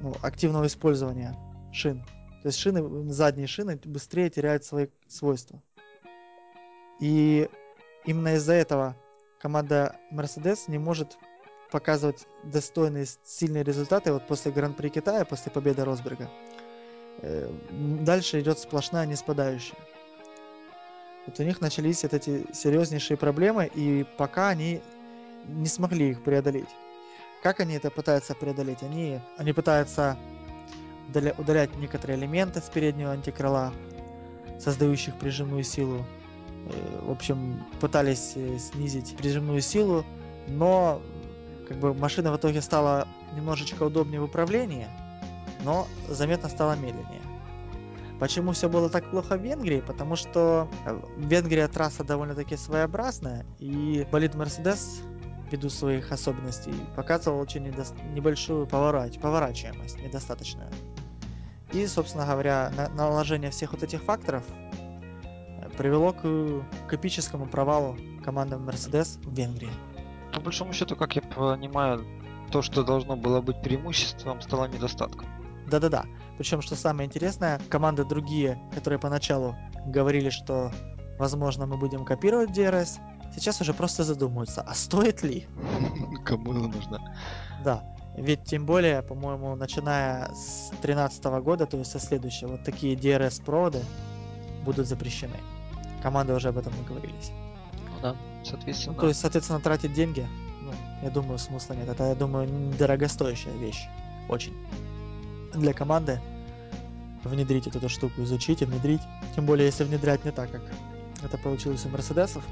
[0.00, 1.36] ну, активного использования
[1.72, 2.04] шин.
[2.42, 5.62] То есть шины, задние шины быстрее теряют свои свойства.
[7.00, 7.48] И
[8.04, 8.96] именно из-за этого
[9.40, 11.18] команда Mercedes не может
[11.70, 16.28] показывать достойные, сильные результаты вот после Гран-при Китая, после победы Росберга.
[17.22, 19.78] Э, дальше идет сплошная неспадающая.
[21.26, 24.80] Вот у них начались вот эти серьезнейшие проблемы, и пока они
[25.50, 26.68] не смогли их преодолеть.
[27.42, 28.82] Как они это пытаются преодолеть?
[28.82, 30.18] Они, они пытаются
[31.38, 33.72] удалять некоторые элементы с переднего антикрыла,
[34.60, 36.04] создающих прижимную силу.
[36.66, 40.04] Э, в общем, пытались э, снизить прижимную силу,
[40.46, 41.00] но
[41.68, 44.86] как бы машина в итоге стала немножечко удобнее в управлении,
[45.64, 47.22] но заметно стала медленнее.
[48.20, 49.80] Почему все было так плохо в Венгрии?
[49.80, 55.00] Потому что э, Венгрия трасса довольно-таки своеобразная, и болид Мерседес
[55.50, 57.84] ввиду своих особенностей показывал очень недо...
[58.12, 59.18] небольшую поворач...
[59.18, 60.70] поворачиваемость, недостаточную.
[61.72, 62.88] И, собственно говоря, на...
[62.88, 64.44] наложение всех вот этих факторов
[65.22, 69.70] э, привело к, к эпическому провалу команды Mercedes в Венгрии.
[70.32, 72.04] По большому счету, как я понимаю,
[72.50, 75.26] то, что должно было быть преимуществом, стало недостатком.
[75.66, 76.04] Да-да-да.
[76.36, 80.72] Причем, что самое интересное, команды другие, которые поначалу говорили, что
[81.18, 82.98] возможно мы будем копировать DRS,
[83.34, 85.46] сейчас уже просто задумываются, а стоит ли?
[86.24, 86.98] Кому она нужна?
[87.64, 87.82] Да.
[88.16, 93.82] Ведь тем более, по-моему, начиная с 2013 года, то есть со следующего, вот такие DRS-проводы
[94.64, 95.36] будут запрещены.
[96.02, 97.30] Команды уже об этом наговорились.
[97.72, 98.94] Ну да, соответственно.
[98.94, 100.26] Ну, то есть, соответственно, тратить деньги,
[100.60, 100.72] ну,
[101.02, 101.88] я думаю, смысла нет.
[101.88, 103.86] Это, я думаю, дорогостоящая вещь.
[104.28, 104.54] Очень.
[105.54, 106.20] Для команды
[107.24, 109.02] внедрить вот эту штуку, изучить и внедрить.
[109.34, 110.62] Тем более, если внедрять не так, как
[111.22, 112.44] это получилось у Мерседесов.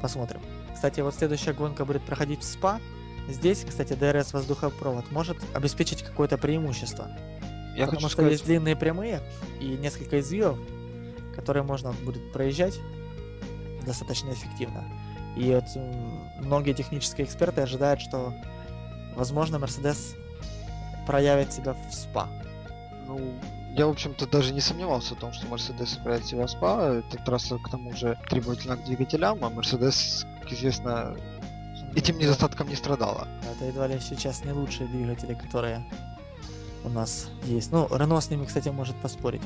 [0.00, 0.40] Посмотрим.
[0.74, 2.80] Кстати, вот следующая гонка будет проходить в Спа.
[3.28, 7.08] Здесь, кстати, ДРС воздухопровод может обеспечить какое-то преимущество.
[7.76, 9.20] Я потому хочу что сказать, есть длинные прямые
[9.60, 10.58] и несколько извивов,
[11.36, 12.78] которые можно будет проезжать
[13.86, 14.84] достаточно эффективно.
[15.36, 15.64] И вот
[16.44, 18.34] многие технические эксперты ожидают, что,
[19.14, 20.14] возможно, Мерседес
[21.06, 22.28] проявит себя в СПА.
[23.06, 23.20] ну,
[23.76, 26.94] я, в общем-то, даже не сомневался в том, что Мерседес играет себя спа.
[26.94, 31.16] Эта трасса, к тому же, требовательна к двигателям, а Мерседес, как известно,
[31.94, 33.28] этим недостатком не страдала.
[33.54, 35.84] Это едва ли сейчас не лучшие двигатели, которые
[36.84, 37.70] у нас есть.
[37.72, 39.42] Ну, Рено с ними, кстати, может поспорить.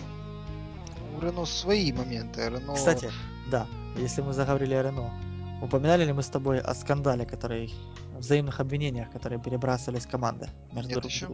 [1.16, 2.48] У Рено свои моменты.
[2.48, 2.74] Рено...
[2.74, 3.10] Кстати,
[3.50, 3.66] да,
[3.96, 5.12] если мы заговорили о Рено,
[5.60, 7.74] упоминали ли мы с тобой о скандале, который
[8.16, 11.28] взаимных обвинениях, которые перебрасывались команды между Нет еще.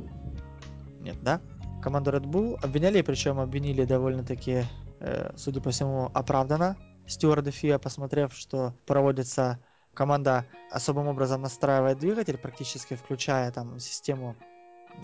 [1.01, 1.41] Нет, да?
[1.83, 4.65] Команду Red Bull обвиняли, причем обвинили довольно-таки,
[5.01, 6.77] э, судя по всему, оправданно.
[7.07, 9.59] Стюарды ФИА, посмотрев, что проводится
[9.95, 14.37] команда особым образом настраивает двигатель, практически включая там систему,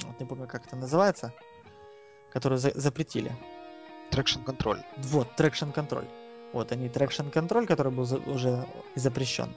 [0.04, 1.32] вот не помню, как это называется,
[2.32, 3.32] которую за- запретили.
[4.10, 4.80] Traction control.
[4.98, 6.06] Вот, traction control.
[6.52, 9.52] Вот они, traction control, который был за- уже запрещен.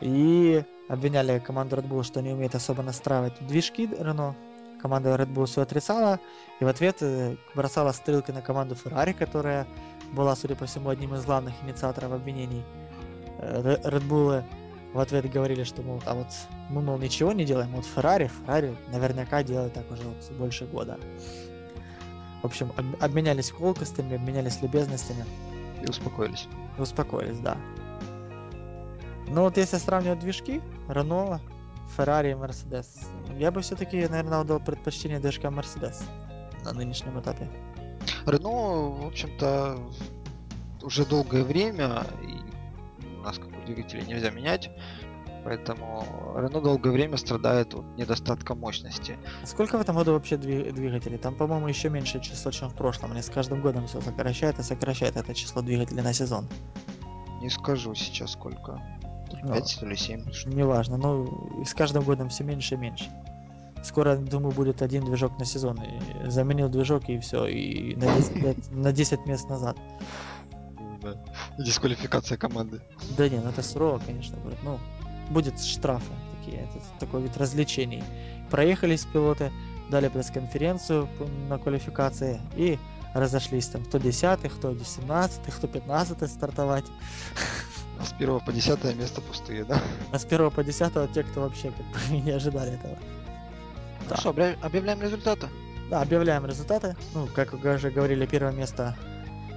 [0.00, 4.34] И обвиняли команду Red Bull, что не умеет особо настраивать движки Renault.
[4.82, 6.18] Команда Red Bull все отрицала,
[6.60, 9.66] и в ответ э, бросала стрелки на команду Ferrari, которая
[10.12, 12.64] была, судя по всему, одним из главных инициаторов обвинений.
[13.38, 14.42] Э, Red Bull
[14.92, 16.26] в ответ говорили, что, мол, а вот
[16.70, 20.98] мы, мол, ничего не делаем, вот Ferrari, Ferrari наверняка делает так уже вот больше года.
[22.42, 25.26] В общем, об- обменялись колкостями, обменялись любезностями
[25.82, 26.48] И успокоились.
[26.78, 27.56] и успокоились, да.
[29.28, 31.38] Но вот если сравнивать движки, Renault,
[31.96, 32.86] Ferrari и Mercedes,
[33.38, 36.02] я бы все-таки, наверное, отдал предпочтение движкам Mercedes
[36.64, 37.48] на нынешнем этапе.
[38.26, 39.78] Рено, в общем-то,
[40.82, 44.70] уже долгое время, и у нас как бы двигатели нельзя менять,
[45.44, 46.04] поэтому
[46.36, 49.18] Рено долгое время страдает от недостатка мощности.
[49.42, 51.18] А Сколько в этом году вообще дви- двигателей?
[51.18, 53.12] Там, по-моему, еще меньше число, чем в прошлом.
[53.12, 56.46] Они с каждым годом все сокращает и сокращает это число двигателей на сезон.
[57.40, 58.80] Не скажу сейчас сколько.
[59.42, 60.24] Ну, 5 то ли 7.
[60.46, 61.26] Неважно, но
[61.60, 63.10] и с каждым годом все меньше и меньше.
[63.82, 65.78] Скоро, думаю, будет один движок на сезон.
[65.82, 69.76] И заменил движок и все, и на 10, лет- на 10 мест назад.
[71.58, 72.82] Дисквалификация команды.
[73.16, 74.62] Да не, ну это сурово, конечно, будет.
[74.62, 74.78] Ну,
[75.30, 78.02] будет штрафы такие, это такой вид развлечений.
[78.50, 79.50] Проехались пилоты,
[79.90, 81.08] дали пресс-конференцию
[81.48, 82.78] на квалификации и
[83.14, 86.84] разошлись там кто 10 кто 17 кто 15 стартовать.
[88.00, 89.80] А с 1 по 10 место пустые, да?
[90.12, 92.98] А с 1 по 10 те, кто вообще как бы не ожидали этого.
[94.18, 95.48] Что, обля- объявляем результаты.
[95.90, 96.96] Да, объявляем результаты.
[97.14, 98.96] Ну, как уже говорили, первое место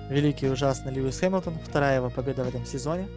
[0.10, 3.08] великий и ужасный Льюис Хэмилтон, вторая его победа в этом сезоне.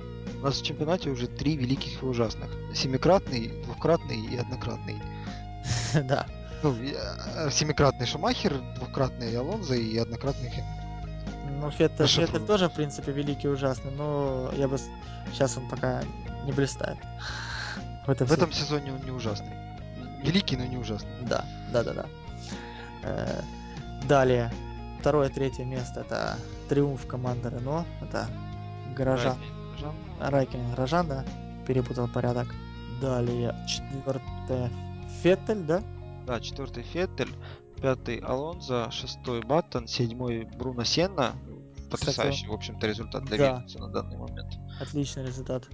[0.41, 2.49] У нас в чемпионате уже три великих и ужасных.
[2.75, 4.97] Семикратный, двухкратный и однократный.
[6.05, 6.27] да.
[6.63, 6.75] Ну,
[7.51, 10.76] семикратный Шумахер, двухкратный Алонзо и однократный Хэмилтон.
[11.61, 12.07] Ну, Феттель.
[12.07, 14.79] Феттель тоже, в принципе, великий и ужасный, но я бы...
[15.33, 16.03] Сейчас он пока
[16.45, 16.99] не блистает.
[18.07, 19.53] В этом, В этом сезоне он не ужасный.
[20.23, 21.11] Великий, но не ужасный.
[21.23, 22.07] Да, да, да, да.
[23.03, 23.43] Э,
[24.09, 24.53] Далее,
[25.01, 26.37] второе, третье место это
[26.69, 27.85] триумф команды Рено.
[28.01, 28.29] Это
[28.95, 29.37] горожан.
[29.37, 29.95] Райкин, Жан.
[30.21, 31.25] Райкин Грожан, да,
[31.67, 32.47] перепутал порядок.
[33.01, 34.71] Далее, четвертое
[35.23, 35.83] Феттель, да?
[36.27, 37.35] Да, четвертый Феттель,
[37.83, 41.35] пятый Алонзо, шестой Баттон, седьмой Бруно Сенна.
[41.91, 43.45] Потрясающий, в общем-то, результат для Да.
[43.53, 44.55] Вильямса на данный момент.
[44.81, 45.69] Отличный результат.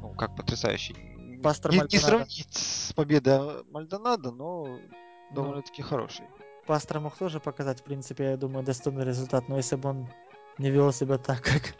[0.00, 0.96] Ну, как потрясающий.
[1.42, 4.80] Пастор не, не сравнить с победой Мальдонадо, но Ну,
[5.34, 6.24] довольно-таки хороший.
[6.66, 10.08] Пастор мог тоже показать, в принципе, я думаю, достойный результат, но если бы он
[10.58, 11.74] не вел себя так, как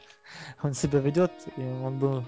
[0.63, 2.25] он себя ведет, и он был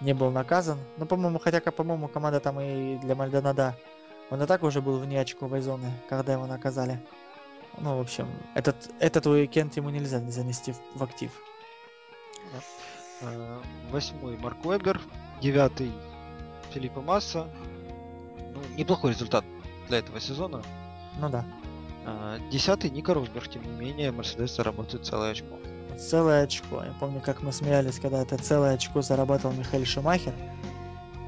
[0.00, 0.78] не был наказан.
[0.98, 3.76] Ну, по-моему, хотя, по-моему, команда там и для Мальдонада,
[4.30, 7.00] он и так уже был вне очковой зоны, когда его наказали.
[7.78, 11.30] Ну, в общем, этот, этот уикенд ему нельзя занести в- актив.
[13.22, 13.60] Э,
[13.90, 15.00] Восьмой Марк Вебер,
[15.40, 15.92] девятый
[16.72, 17.46] Филиппа Масса.
[18.52, 19.44] Ну, неплохой результат
[19.88, 20.62] для этого сезона.
[21.18, 21.44] Ну да.
[22.06, 25.56] А, Десятый Ника Росберг, тем не менее, Мерседес заработает целое очко.
[25.98, 26.82] Целое очко.
[26.84, 30.34] Я помню, как мы смеялись, когда это целое очко зарабатывал Михаил Шумахер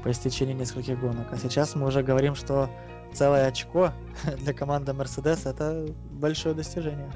[0.03, 1.31] по истечении нескольких гонок.
[1.31, 2.69] А сейчас мы уже говорим, что
[3.17, 3.93] целое очко
[4.37, 7.11] для команды Mercedes это большое достижение.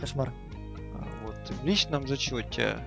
[0.00, 0.32] Кошмар.
[0.94, 1.48] А, Вот.
[1.48, 2.78] В личном зачете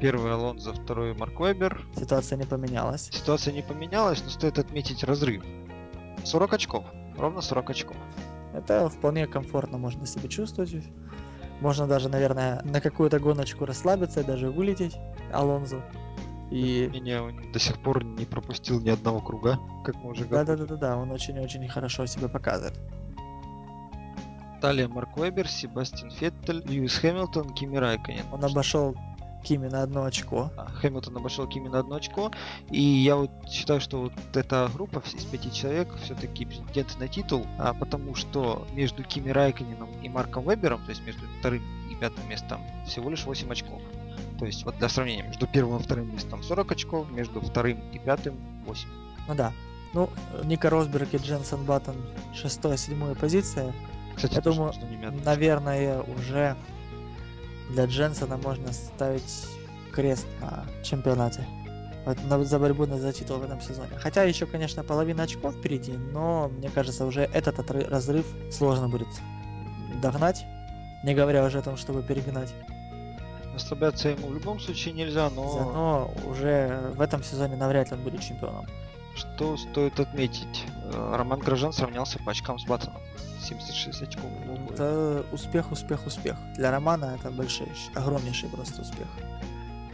[0.00, 1.84] первый Алонзо, второй Марк Вебер.
[1.96, 3.08] Ситуация не поменялась.
[3.12, 5.44] Ситуация не поменялась, но стоит отметить разрыв.
[6.24, 6.84] 40 очков.
[7.16, 7.96] Ровно 40 очков.
[8.54, 10.72] Это вполне комфортно можно себя чувствовать.
[11.60, 14.96] Можно даже, наверное, на какую-то гоночку расслабиться и даже вылететь
[15.32, 15.82] Алонзо.
[16.50, 20.56] И Не, он до сих пор не пропустил ни одного круга, как мы уже говорили.
[20.56, 22.74] да, да, да, он очень-очень хорошо себя показывает.
[24.60, 28.24] Далее Марк Вебер, Себастьян Феттель, Льюис Хэмилтон, Кими Райконен.
[28.32, 28.96] Он обошел
[29.44, 30.50] Кими на одно очко.
[30.80, 32.32] Хэмилтон обошел Кими на одно очко.
[32.70, 37.46] И я вот считаю, что вот эта группа из пяти человек все-таки претенденты на титул,
[37.58, 42.28] а, потому что между Кими Райконеном и Марком Вебером, то есть между вторым и пятым
[42.28, 43.80] местом, всего лишь 8 очков.
[44.38, 47.98] То есть вот для сравнения, между первым и вторым местом 40 очков, между вторым и
[47.98, 48.36] пятым
[48.66, 48.88] 8.
[49.26, 49.52] Ну да.
[49.94, 50.10] Ну,
[50.44, 51.96] Ника Росберг и Дженсен Баттон
[52.34, 53.74] шестая, седьмая позиция.
[54.14, 54.72] Кстати, Я думаю.
[55.24, 56.56] Наверное, уже
[57.70, 59.46] для Дженсона можно ставить
[59.92, 61.44] крест на чемпионате.
[62.44, 63.90] За борьбу на- за титул в этом сезоне.
[63.98, 69.08] Хотя еще, конечно, половина очков впереди, но мне кажется, уже этот разрыв сложно будет
[70.00, 70.44] догнать.
[71.04, 72.52] Не говоря уже о том, чтобы перегнать.
[73.58, 78.04] Расслабляться ему в любом случае нельзя, но Но уже в этом сезоне навряд ли он
[78.04, 78.66] будет чемпионом.
[79.16, 83.02] что стоит отметить, э, Роман Грожан сравнялся по очкам с Баттоном.
[83.42, 84.26] 76 очков.
[84.26, 84.72] у него.
[84.72, 86.36] Это успех, успех, успех.
[86.54, 89.08] Для Романа это большой, огромнейший просто успех.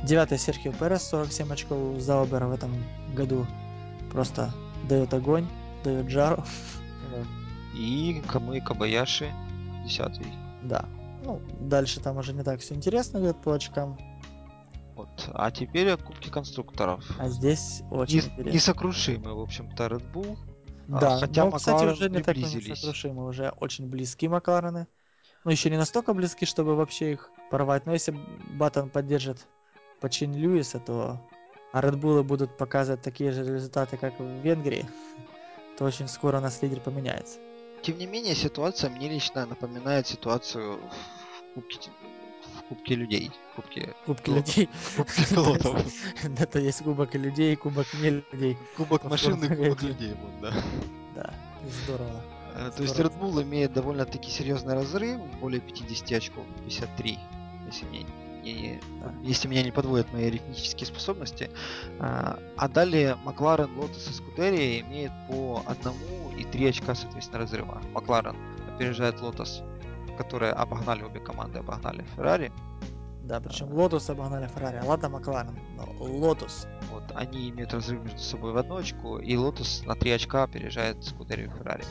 [0.03, 2.71] Девятый Серхио Перес, 47 очков Заубера в этом
[3.15, 3.47] году.
[4.13, 4.53] Просто
[4.91, 5.47] дает огонь,
[5.85, 6.45] дает жару.
[7.75, 9.33] И Камы Кабаяши,
[9.85, 10.21] 10
[10.65, 10.85] Да.
[11.25, 13.99] Ну, дальше там уже не так все интересно идет по очкам.
[14.95, 15.09] Вот.
[15.33, 17.05] А теперь о Кубке конструкторов.
[17.19, 18.51] А здесь очень Не- интересно.
[18.51, 20.37] несокрушимый, в общем-то, Red Bull.
[20.89, 24.87] а, Да, хотя но, кстати, Макларен уже не так несокрушимы, уже очень близки Макларены.
[25.45, 27.87] Ну, еще не настолько близки, чтобы вообще их порвать.
[27.87, 28.17] Но если
[28.59, 29.47] Баттон поддержит
[30.01, 31.21] почин Льюиса, то
[31.73, 34.87] а Bull будут показывать такие же результаты, как в Венгрии,
[35.79, 37.39] то очень скоро у нас лидер поменяется.
[37.85, 40.79] Тем не менее, ситуация мне лично напоминает ситуацию
[41.51, 41.91] в Кубке,
[42.59, 43.31] в Кубке людей.
[43.53, 44.47] В Кубке, Кубки пилотов.
[44.57, 44.69] людей.
[44.73, 45.93] В Кубке пилотов.
[46.39, 48.57] Это есть кубок людей, кубок не людей.
[48.79, 49.89] Кубок машин и кубок 1.
[49.89, 50.15] людей.
[50.15, 50.55] Вот, да.
[51.15, 51.35] Да,
[51.85, 52.23] здорово.
[52.55, 52.99] Э, То есть.
[52.99, 57.19] Red Bull имеет довольно-таки серьезный разрыв, более 50 очков, 53,
[57.67, 58.07] если, не-
[58.45, 59.13] Да.
[59.23, 61.51] если меня не подводят мои арифметические способности.
[61.99, 67.83] А, а далее Макларен, Лотос и Скудерия имеют по одному и три очка, соответственно, разрыва.
[67.93, 68.37] Макларен
[68.75, 69.63] опережает Лотус,
[70.19, 72.53] которые обогнали обе команды, обогнали Феррари.
[73.23, 74.83] Да, причем Лотус обогнали Феррари.
[74.85, 76.67] Ладно, Макларен, но Лотус.
[76.93, 81.03] Вот, они имеют разрыв между собой в одну очку, и Лотус на три очка опережает
[81.03, 81.85] Скудерию и Феррари.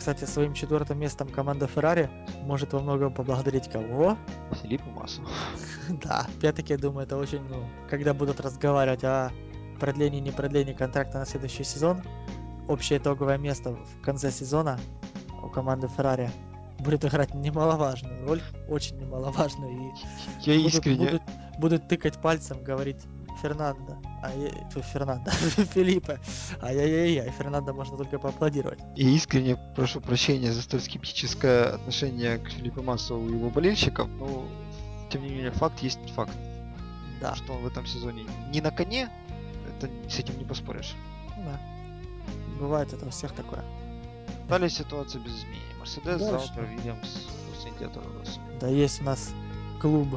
[0.00, 2.08] Кстати, своим четвертым местом команда Феррари
[2.44, 4.16] может во многом поблагодарить кого?
[4.62, 5.20] Филиппу Массу.
[6.02, 9.30] Да, опять-таки, я думаю, это очень, ну, когда будут разговаривать о
[9.78, 12.00] продлении не продлении контракта на следующий сезон,
[12.66, 14.80] общее итоговое место в конце сезона
[15.42, 16.30] у команды Феррари
[16.78, 18.40] будет играть немаловажную роль,
[18.70, 21.06] очень немаловажную, и Я будут, искренне...
[21.06, 21.22] будут,
[21.58, 23.04] будут тыкать пальцем, говорить
[23.42, 24.50] Фернандо, а я,
[24.82, 25.30] Фернандо,
[25.74, 26.20] Филиппе,
[26.62, 28.80] ай-яй-яй, Фернандо можно только поаплодировать.
[28.96, 34.44] Я искренне прошу прощения за столь скептическое отношение к Филиппу Массу и его болельщикам, но
[35.10, 36.32] тем не менее факт есть факт.
[37.20, 39.10] Да, Что он в этом сезоне не на коне,
[39.68, 40.94] это с этим не поспоришь.
[41.36, 41.60] ну да.
[42.58, 43.64] Бывает это у всех такое.
[44.48, 45.60] Далее ситуация без изменений.
[45.78, 46.46] Мерседес, Дальше.
[46.46, 47.26] Заутер, Вильямс,
[47.78, 48.38] Торрес.
[48.60, 49.30] Да, есть у нас
[49.80, 50.08] клуб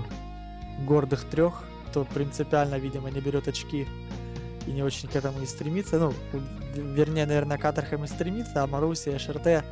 [0.86, 1.64] гордых трех,
[1.94, 3.88] кто принципиально, видимо, не берет очки
[4.66, 6.00] и не очень к этому и стремится.
[6.00, 6.12] Ну,
[6.74, 9.64] вернее, наверное, к Атрахам и стремится, а Маруси и ШРТ,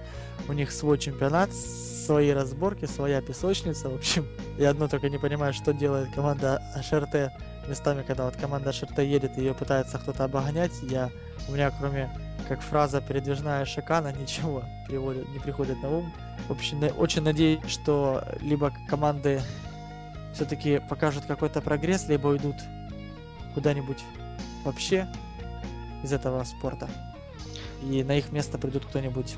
[0.48, 3.90] у них свой чемпионат, свои разборки, своя песочница.
[3.90, 4.28] В общем,
[4.60, 7.32] я одно только не понимаю, что делает команда ШРТ
[7.68, 10.74] местами, когда вот команда ШРТ едет, ее пытается кто-то обогнять.
[10.84, 11.10] Я,
[11.50, 12.08] у меня кроме
[12.48, 16.14] как фраза передвижная шикана ничего переводит, не приходит на ум.
[16.48, 19.42] В общем, очень надеюсь, что либо команды
[20.34, 22.56] все-таки покажут какой-то прогресс, либо уйдут
[23.54, 24.04] куда-нибудь
[24.64, 25.08] вообще
[26.04, 26.90] из этого спорта.
[27.82, 29.36] И на их место придут кто-нибудь,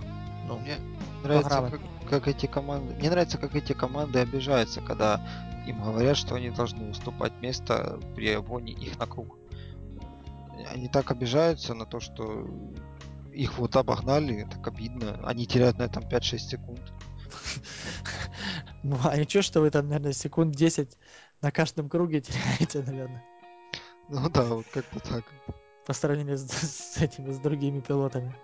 [0.48, 0.78] ну, Мне
[1.24, 2.94] нравится, как, как эти команды.
[2.96, 5.22] Мне нравится, как эти команды обижаются, когда
[5.66, 9.38] им говорят, что они должны уступать место при обгоне их на круг.
[10.70, 12.48] Они так обижаются на то, что
[13.32, 15.20] их вот обогнали, так обидно.
[15.24, 16.93] Они теряют на этом 5-6 секунд.
[18.84, 20.98] Ну, а ничего, что вы там, наверное, секунд 10
[21.42, 23.24] на каждом круге теряете, наверное,
[24.10, 25.24] Ну да, вот как-то так.
[25.86, 28.36] по сравнению с, с этими, с другими пилотами.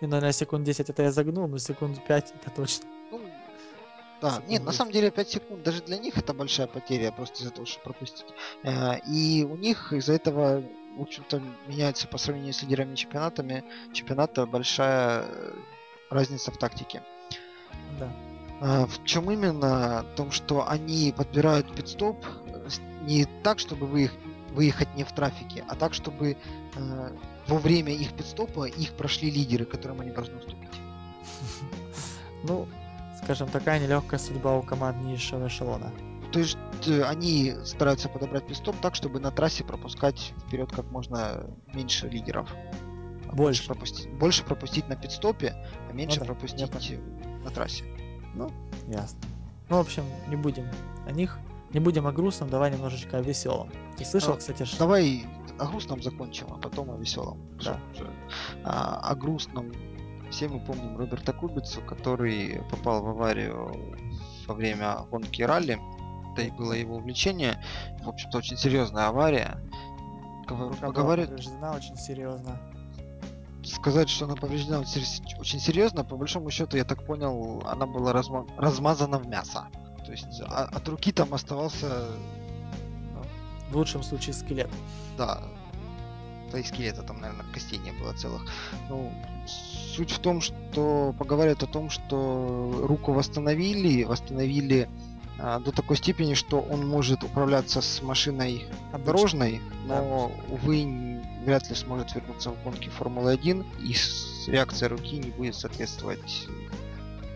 [0.00, 2.86] И, наверное, секунд 10 это я загнул, но секунд 5 это точно.
[3.10, 3.20] Ну,
[4.20, 4.78] да, Секунд нет, на 10.
[4.78, 8.26] самом деле 5 секунд даже для них это большая потеря, просто из-за того, что пропустить.
[8.64, 10.62] Э, И у них из-за этого,
[10.96, 15.52] в общем-то, меняется по сравнению с лидерами чемпионатами, чемпионата большая э,
[16.10, 17.02] разница в тактике.
[17.98, 18.10] Да.
[18.60, 20.04] А, в чем именно?
[20.12, 22.68] В том, что они подбирают пидстоп э,
[23.02, 24.12] не так, чтобы вы их
[24.52, 26.36] выехать не в трафике, а так, чтобы
[26.76, 27.10] э,
[27.46, 30.70] во время их пидстопа их прошли лидеры, которым они должны уступить.
[32.42, 32.68] Ну,
[33.24, 35.90] скажем, такая нелегкая судьба у команд низшего эшелона.
[36.32, 41.46] То есть э, они стараются подобрать пидстоп так, чтобы на трассе пропускать вперед как можно
[41.74, 42.48] меньше лидеров.
[43.28, 43.66] А Больше.
[43.66, 45.56] пропустить, больше пропустить на пидстопе,
[45.88, 46.72] а меньше да, я пропустить
[47.44, 47.84] на трассе.
[48.36, 48.50] Ну,
[48.88, 49.18] ясно.
[49.68, 50.68] Ну, в общем, не будем
[51.06, 51.38] о них.
[51.72, 53.70] Не будем о грустном, давай немножечко о веселом.
[53.96, 54.78] Ты слышал, А, кстати, что...
[54.78, 55.24] Давай
[55.58, 57.40] о грустном закончим, а потом о веселом.
[57.64, 57.80] Да.
[58.64, 59.72] А, о грустном.
[60.30, 63.96] Все мы помним Роберта Кубицу, который попал в аварию
[64.46, 65.78] во время гонки ралли.
[66.32, 67.62] Это и было его увлечение.
[68.02, 69.58] В общем-то, очень серьезная авария.
[70.48, 72.60] Рука была повреждена очень серьезно.
[73.66, 77.86] Сказать, что она повреждена очень сер- очень серьезно, по большому счету, я так понял, она
[77.86, 79.66] была разма- размазана в мясо.
[80.04, 82.06] То есть а- от руки там оставался
[83.70, 84.70] В лучшем случае скелет.
[85.18, 85.42] Да.
[86.52, 88.42] Да и скелета там, наверное, костей не было целых.
[88.88, 89.12] Ну,
[89.46, 94.88] суть в том, что поговорят о том, что руку восстановили, восстановили
[95.38, 98.98] до такой степени, что он может управляться с машиной Обычно.
[99.12, 100.00] дорожной, Да.
[100.02, 105.54] но, увы, н- вряд ли сможет вернуться в гонки Формулы-1, и реакция руки не будет
[105.54, 106.46] соответствовать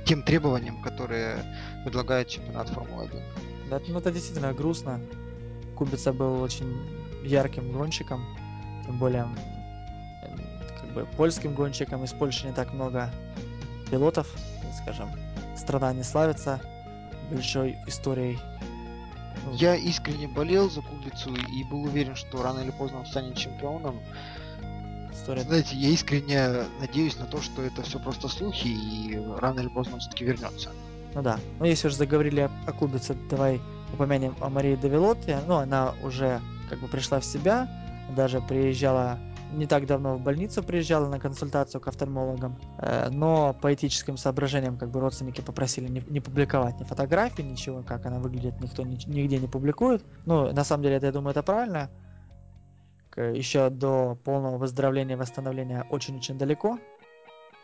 [0.07, 1.37] тем требованиям, которые
[1.85, 3.23] предлагает чемпионат Формулы-1.
[3.69, 5.01] Да, ну это действительно грустно.
[5.77, 6.77] Кубица был очень
[7.23, 8.25] ярким гонщиком,
[8.87, 9.29] тем более
[10.81, 12.03] как бы польским гонщиком.
[12.05, 13.11] Из Польши не так много
[13.91, 14.27] пилотов,
[14.83, 15.11] скажем.
[15.57, 16.61] Страна не славится
[17.31, 18.39] большой историей.
[19.53, 24.01] Я искренне болел за Кубицу и был уверен, что рано или поздно он станет чемпионом.
[25.13, 29.69] история Знаете, я искренне надеюсь на то, что это все просто слухи, и рано или
[29.69, 30.71] поздно он все-таки вернется.
[31.15, 31.39] Ну да.
[31.59, 33.61] Ну если уже заговорили о, о Кубице, давай
[33.93, 35.41] упомянем о Марии де Виллоте.
[35.47, 37.69] Ну, она уже как бы пришла в себя,
[38.11, 39.19] даже приезжала
[39.53, 44.79] не так давно в больницу приезжала на консультацию к офтальмологам, Э, но по этическим соображениям
[44.79, 48.99] как бы родственники попросили не, не публиковать ни фотографии, ничего, как она выглядит, никто ни-
[49.07, 50.05] нигде не публикует.
[50.25, 51.91] Ну, на самом деле, это, я думаю, это правильно.
[53.17, 56.79] Еще до полного выздоровления и восстановления очень-очень далеко.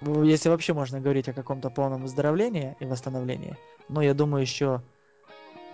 [0.03, 3.57] Если вообще можно говорить о каком-то полном выздоровлении и восстановлении,
[3.89, 4.83] но я думаю, еще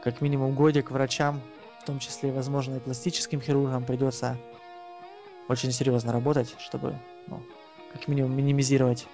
[0.05, 1.41] как минимум годик врачам,
[1.83, 4.37] в том числе, возможно, и пластическим хирургам придется
[5.49, 7.43] очень серьезно работать, чтобы, ну,
[7.93, 9.07] как минимум, минимизировать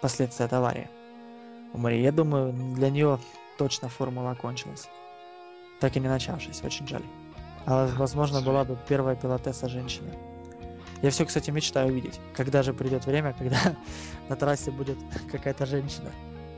[0.00, 0.88] последствия от аварии.
[1.72, 3.18] У Марии, я думаю, для нее
[3.56, 4.88] точно формула окончилась.
[5.80, 7.04] Так и не начавшись, очень жаль.
[7.66, 10.10] А возможно, была бы первая пилотесса женщина.
[11.02, 12.20] Я все, кстати, мечтаю увидеть.
[12.34, 13.76] Когда же придет время, когда
[14.28, 14.98] на трассе будет
[15.30, 16.10] какая-то женщина.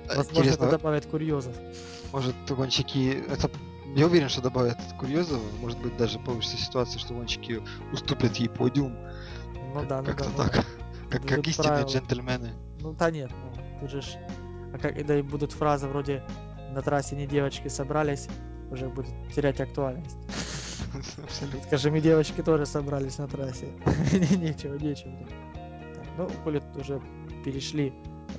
[0.09, 1.57] А, Возможно, это добавит курьезов.
[2.13, 3.25] может гонщики...
[3.29, 3.51] Это...
[3.95, 7.63] Я уверен, что добавят курьезов, может быть даже получится ситуация, что гонщики
[7.93, 8.97] уступят ей подиум.
[9.75, 10.53] Ну Как- да, ну Как-то да, ну так.
[10.55, 10.65] да.
[11.11, 11.89] Как, как истинные правила.
[11.89, 12.51] джентльмены.
[12.81, 14.03] Ну да нет, ну тут же.
[14.73, 16.23] А как, да и будут фразы вроде
[16.73, 18.29] «на трассе не девочки собрались»,
[18.71, 20.17] уже будут терять актуальность.
[21.23, 21.63] Абсолютно.
[21.67, 23.69] Скажи, мы девочки тоже собрались на трассе.
[24.13, 25.13] Не- Нечего, нечего.
[26.17, 27.01] Ну, коли уже
[27.45, 27.93] перешли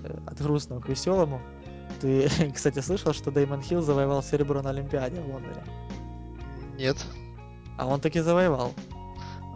[0.04, 1.42] э, от грустного к веселому,
[2.02, 5.64] ты, кстати, слышал, что Деймон Хилл завоевал серебро на Олимпиаде в Лондоне?
[6.78, 6.98] Нет.
[7.78, 8.74] А он таки завоевал.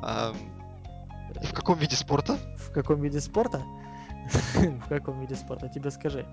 [0.01, 0.33] А,
[1.43, 2.37] в каком виде спорта?
[2.57, 3.61] В каком виде спорта?
[4.55, 5.69] В каком виде спорта?
[5.69, 6.25] Тебе скажи.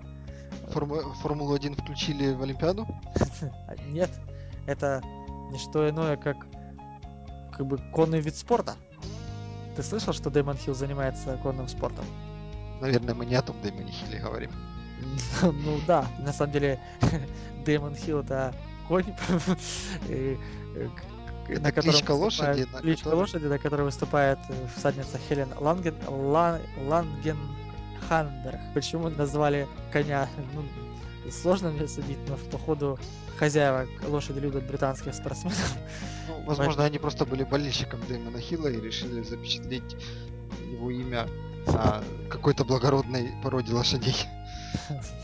[0.71, 2.85] Форму- Формулу-1 включили в Олимпиаду?
[3.67, 4.09] А, Нет,
[4.67, 5.01] это
[5.51, 6.37] не что иное, как
[7.51, 8.75] как бы конный вид спорта.
[9.75, 12.05] Ты слышал, что Дэймон Хилл занимается конным спортом?
[12.81, 14.51] Наверное, мы не о том Дэймоне Хилле говорим.
[15.41, 16.79] Ну да, на самом деле
[17.65, 18.53] Дэймон Хилл это
[18.87, 19.05] конь,
[20.09, 20.35] э,
[21.49, 25.95] на котором кличка лошади, на кличка которой- лошади, на которой выступает э, всадница Хелен Ланген,
[26.07, 28.59] Ла- Лангенханберг.
[28.73, 30.27] Почему назвали коня?
[30.53, 30.63] Ну,
[31.31, 32.99] сложно мне судить, но походу
[33.37, 35.75] хозяева лошади любят британских спортсменов.
[36.27, 39.95] Ну, возможно, они просто были болельщиком Дэймона Хилла и решили запечатлеть
[40.71, 41.27] его имя
[41.67, 44.15] на какой-то благородной породе лошадей.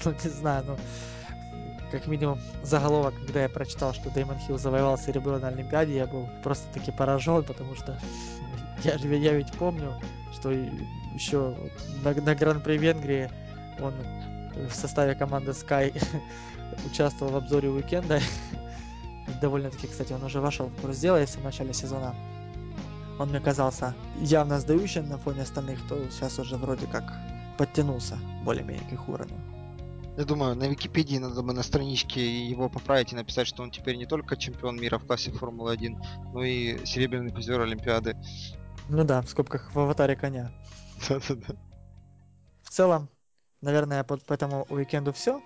[0.06, 0.78] Ну, не знаю, ну,
[1.91, 6.28] как минимум, заголовок, когда я прочитал, что Дэймон Хилл завоевал серебро на Олимпиаде, я был
[6.41, 8.00] просто таки поражен, потому что
[8.84, 9.94] я, я ведь помню,
[10.34, 11.56] что еще
[12.04, 13.30] на, на Гран-при Венгрии
[13.80, 13.94] он
[14.70, 15.94] в составе команды Sky
[16.86, 18.20] участвовал в обзоре уикенда.
[19.41, 22.16] Довольно-таки, кстати, он уже вошел в курс дела, если в начале сезона
[23.20, 27.04] он мне казался явно сдающим на фоне остальных, то сейчас уже вроде как
[27.58, 29.39] подтянулся более-менее к их уровню.
[30.16, 33.95] Я думаю, на Википедии надо бы на страничке его поправить и написать, что он теперь
[33.95, 35.97] не только чемпион мира в классе Формулы-1,
[36.34, 38.16] но и серебряный призер Олимпиады.
[38.89, 40.51] Ну да, в скобках в аватаре коня.
[41.10, 41.56] Да-да-да.
[42.62, 43.10] В целом,
[43.62, 45.41] наверное, по, по этому уикенду все.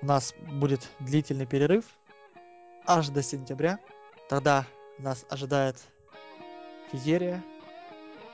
[0.00, 1.84] У нас будет длительный перерыв
[2.86, 3.78] аж до сентября.
[4.28, 4.64] Тогда
[4.98, 5.76] нас ожидает
[6.90, 7.44] феерия.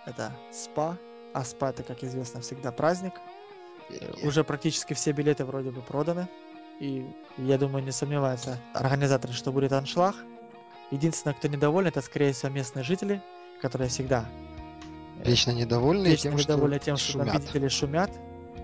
[0.06, 0.96] Это спа.
[1.34, 3.14] А спа это, как известно, всегда праздник.
[4.22, 6.28] Уже практически все билеты вроде бы проданы.
[6.80, 7.06] И
[7.38, 10.14] я думаю, не сомневаются организаторы, что будет аншлаг.
[10.90, 13.22] Единственное, кто недоволен, это, скорее всего, местные жители,
[13.60, 14.26] которые всегда
[15.18, 17.32] э, Вечно недовольны вечно тем, недовольны что тем, что шумят.
[17.32, 18.10] победители шумят.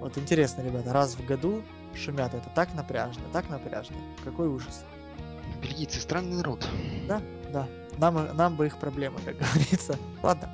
[0.00, 1.62] Вот интересно, ребята, раз в году
[1.94, 2.32] шумят.
[2.34, 3.96] Это так напряжно, так напряжно.
[4.22, 4.84] Какой ужас.
[5.60, 6.66] Бельгийцы странный народ.
[7.08, 7.20] Да,
[7.52, 7.68] да.
[7.98, 9.98] Нам, нам бы их проблемы, как говорится.
[10.22, 10.53] Ладно.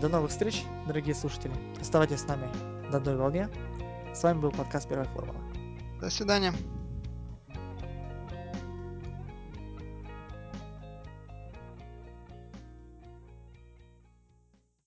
[0.00, 1.52] До новых встреч, дорогие слушатели.
[1.78, 2.48] Оставайтесь с нами
[2.90, 3.50] на одной волне.
[4.14, 5.38] С вами был подкаст Первой Формулы.
[6.00, 6.54] До свидания.